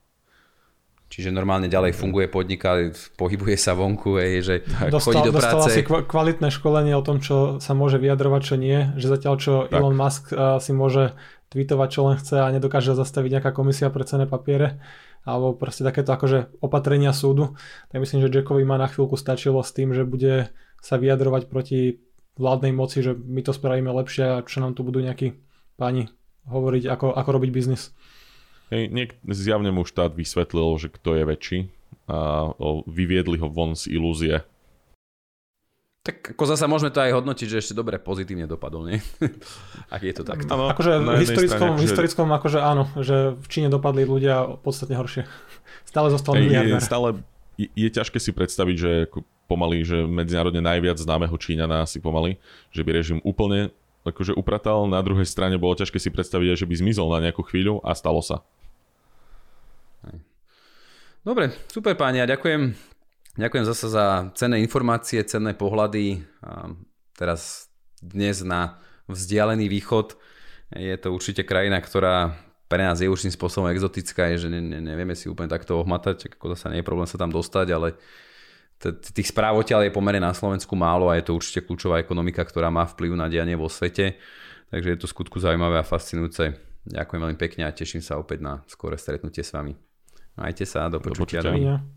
Čiže 1.06 1.30
normálne 1.30 1.70
ďalej 1.70 1.94
funguje 1.94 2.26
podniká, 2.26 2.90
pohybuje 3.14 3.54
sa 3.54 3.78
vonku, 3.78 4.18
je, 4.18 4.42
že 4.42 4.54
dostal, 4.90 5.22
chodí 5.22 5.30
do 5.30 5.38
práce. 5.38 5.54
Dostal 5.54 5.70
si 5.70 5.82
kvalitné 5.86 6.48
školenie 6.50 6.98
o 6.98 7.06
tom, 7.06 7.22
čo 7.22 7.62
sa 7.62 7.78
môže 7.78 8.02
vyjadrovať, 8.02 8.42
čo 8.42 8.54
nie. 8.58 8.90
Že 8.98 9.06
zatiaľ, 9.14 9.34
čo 9.38 9.52
tak. 9.70 9.78
Elon 9.78 9.94
Musk 9.94 10.34
uh, 10.34 10.58
si 10.58 10.74
môže 10.74 11.14
tweetovať, 11.54 11.88
čo 11.94 12.00
len 12.10 12.18
chce 12.18 12.42
a 12.42 12.50
nedokáže 12.50 12.98
zastaviť 12.98 13.38
nejaká 13.38 13.50
komisia 13.54 13.86
pre 13.88 14.02
cené 14.02 14.26
papiere 14.26 14.82
alebo 15.26 15.58
proste 15.58 15.82
takéto 15.82 16.14
akože 16.14 16.62
opatrenia 16.62 17.10
súdu, 17.10 17.58
tak 17.90 17.98
myslím, 17.98 18.22
že 18.22 18.30
Jackovi 18.30 18.62
ma 18.62 18.78
na 18.78 18.86
chvíľku 18.86 19.18
stačilo 19.18 19.58
s 19.58 19.74
tým, 19.74 19.90
že 19.90 20.06
bude 20.06 20.54
sa 20.78 21.02
vyjadrovať 21.02 21.50
proti 21.50 21.98
vládnej 22.38 22.70
moci, 22.70 23.02
že 23.02 23.18
my 23.18 23.42
to 23.42 23.50
spravíme 23.50 23.90
lepšie 23.90 24.24
a 24.38 24.46
čo 24.46 24.62
nám 24.62 24.78
tu 24.78 24.86
budú 24.86 25.02
nejakí 25.02 25.34
páni 25.74 26.06
hovoriť, 26.46 26.86
ako, 26.86 27.06
ako 27.10 27.30
robiť 27.42 27.50
biznis. 27.50 27.90
Hej, 28.70 28.90
niek- 28.90 29.18
zjavne 29.30 29.70
mu 29.70 29.86
štát 29.86 30.10
vysvetlil, 30.10 30.74
že 30.82 30.88
kto 30.90 31.14
je 31.14 31.24
väčší 31.24 31.58
a 32.10 32.50
vyviedli 32.86 33.38
ho 33.38 33.46
von 33.50 33.78
z 33.78 33.94
ilúzie. 33.94 34.42
Tak 36.06 36.38
ako 36.38 36.44
zasa 36.46 36.70
môžeme 36.70 36.94
to 36.94 37.02
aj 37.02 37.18
hodnotiť, 37.18 37.46
že 37.50 37.58
ešte 37.58 37.74
dobre 37.74 37.98
pozitívne 37.98 38.46
dopadol, 38.46 38.94
nie? 38.94 38.98
Ak 39.94 40.06
je 40.06 40.14
to 40.14 40.22
tak. 40.22 40.46
Ano, 40.46 40.70
akože 40.70 41.02
v 41.02 41.18
historickom, 41.18 41.74
strane, 41.74 41.82
historickom 41.82 42.28
akože 42.30 42.58
áno, 42.62 42.86
že 43.02 43.34
v 43.34 43.46
Číne 43.50 43.68
dopadli 43.70 44.06
ľudia 44.06 44.54
podstatne 44.62 44.94
horšie. 44.94 45.26
Stále 45.90 46.14
zostal 46.14 46.38
miliardár. 46.38 46.78
Stále 46.78 47.08
je, 47.58 47.66
je 47.74 47.88
ťažké 47.90 48.22
si 48.22 48.30
predstaviť, 48.30 48.76
že 48.78 48.92
pomaly, 49.50 49.82
že 49.82 50.06
medzinárodne 50.06 50.62
najviac 50.62 50.98
známeho 50.98 51.34
Číňana 51.34 51.86
si 51.90 51.98
pomaly, 51.98 52.38
že 52.70 52.86
by 52.86 52.90
režim 52.94 53.18
úplne 53.26 53.74
akože 54.06 54.38
upratal, 54.38 54.86
na 54.86 55.02
druhej 55.02 55.26
strane 55.26 55.58
bolo 55.58 55.74
ťažké 55.74 55.98
si 55.98 56.14
predstaviť, 56.14 56.62
že 56.62 56.68
by 56.70 56.74
zmizol 56.78 57.10
na 57.10 57.26
nejakú 57.26 57.42
chvíľu 57.42 57.82
a 57.82 57.90
stalo 57.98 58.22
sa. 58.22 58.46
Dobre, 61.26 61.50
super 61.66 61.98
páni 61.98 62.22
a 62.22 62.30
ďakujem. 62.30 62.70
Ďakujem 63.34 63.64
zase 63.66 63.90
za 63.90 64.30
cenné 64.38 64.62
informácie, 64.62 65.18
cenné 65.26 65.58
pohľady. 65.58 66.22
A 66.46 66.70
teraz 67.18 67.66
dnes 67.98 68.46
na 68.46 68.78
vzdialený 69.10 69.66
východ 69.66 70.14
je 70.70 70.94
to 70.94 71.10
určite 71.10 71.42
krajina, 71.42 71.82
ktorá 71.82 72.30
pre 72.70 72.78
nás 72.78 73.02
je 73.02 73.10
určitým 73.10 73.34
spôsobom 73.34 73.66
exotická, 73.74 74.30
je, 74.30 74.46
že 74.46 74.48
ne, 74.54 74.62
ne, 74.62 74.78
nevieme 74.78 75.18
si 75.18 75.26
úplne 75.26 75.50
takto 75.50 75.82
ohmatať, 75.82 76.38
ako 76.38 76.54
zase 76.54 76.70
nie 76.70 76.86
je 76.86 76.86
problém 76.86 77.10
sa 77.10 77.18
tam 77.18 77.34
dostať, 77.34 77.74
ale 77.74 77.98
tých 79.10 79.34
správ 79.34 79.58
odtiaľ 79.58 79.82
je 79.82 79.94
pomerne 79.94 80.22
na 80.22 80.30
Slovensku 80.30 80.78
málo 80.78 81.10
a 81.10 81.18
je 81.18 81.26
to 81.26 81.34
určite 81.34 81.66
kľúčová 81.66 81.98
ekonomika, 81.98 82.46
ktorá 82.46 82.70
má 82.70 82.86
vplyv 82.86 83.18
na 83.18 83.26
dianie 83.26 83.58
vo 83.58 83.66
svete, 83.66 84.14
takže 84.70 84.94
je 84.94 84.98
to 85.02 85.10
skutku 85.10 85.42
zaujímavé 85.42 85.82
a 85.82 85.86
fascinujúce. 85.86 86.54
Ďakujem 86.86 87.18
veľmi 87.18 87.38
pekne 87.38 87.66
a 87.66 87.74
teším 87.74 87.98
sa 87.98 88.14
opäť 88.14 88.46
na 88.46 88.62
skore 88.70 88.94
stretnutie 88.94 89.42
s 89.42 89.50
vami. 89.50 89.85
Majte 90.36 90.68
sa, 90.68 90.92
do 90.92 91.00
počutia. 91.00 91.40
Do 91.40 91.52
počutia. 91.52 91.95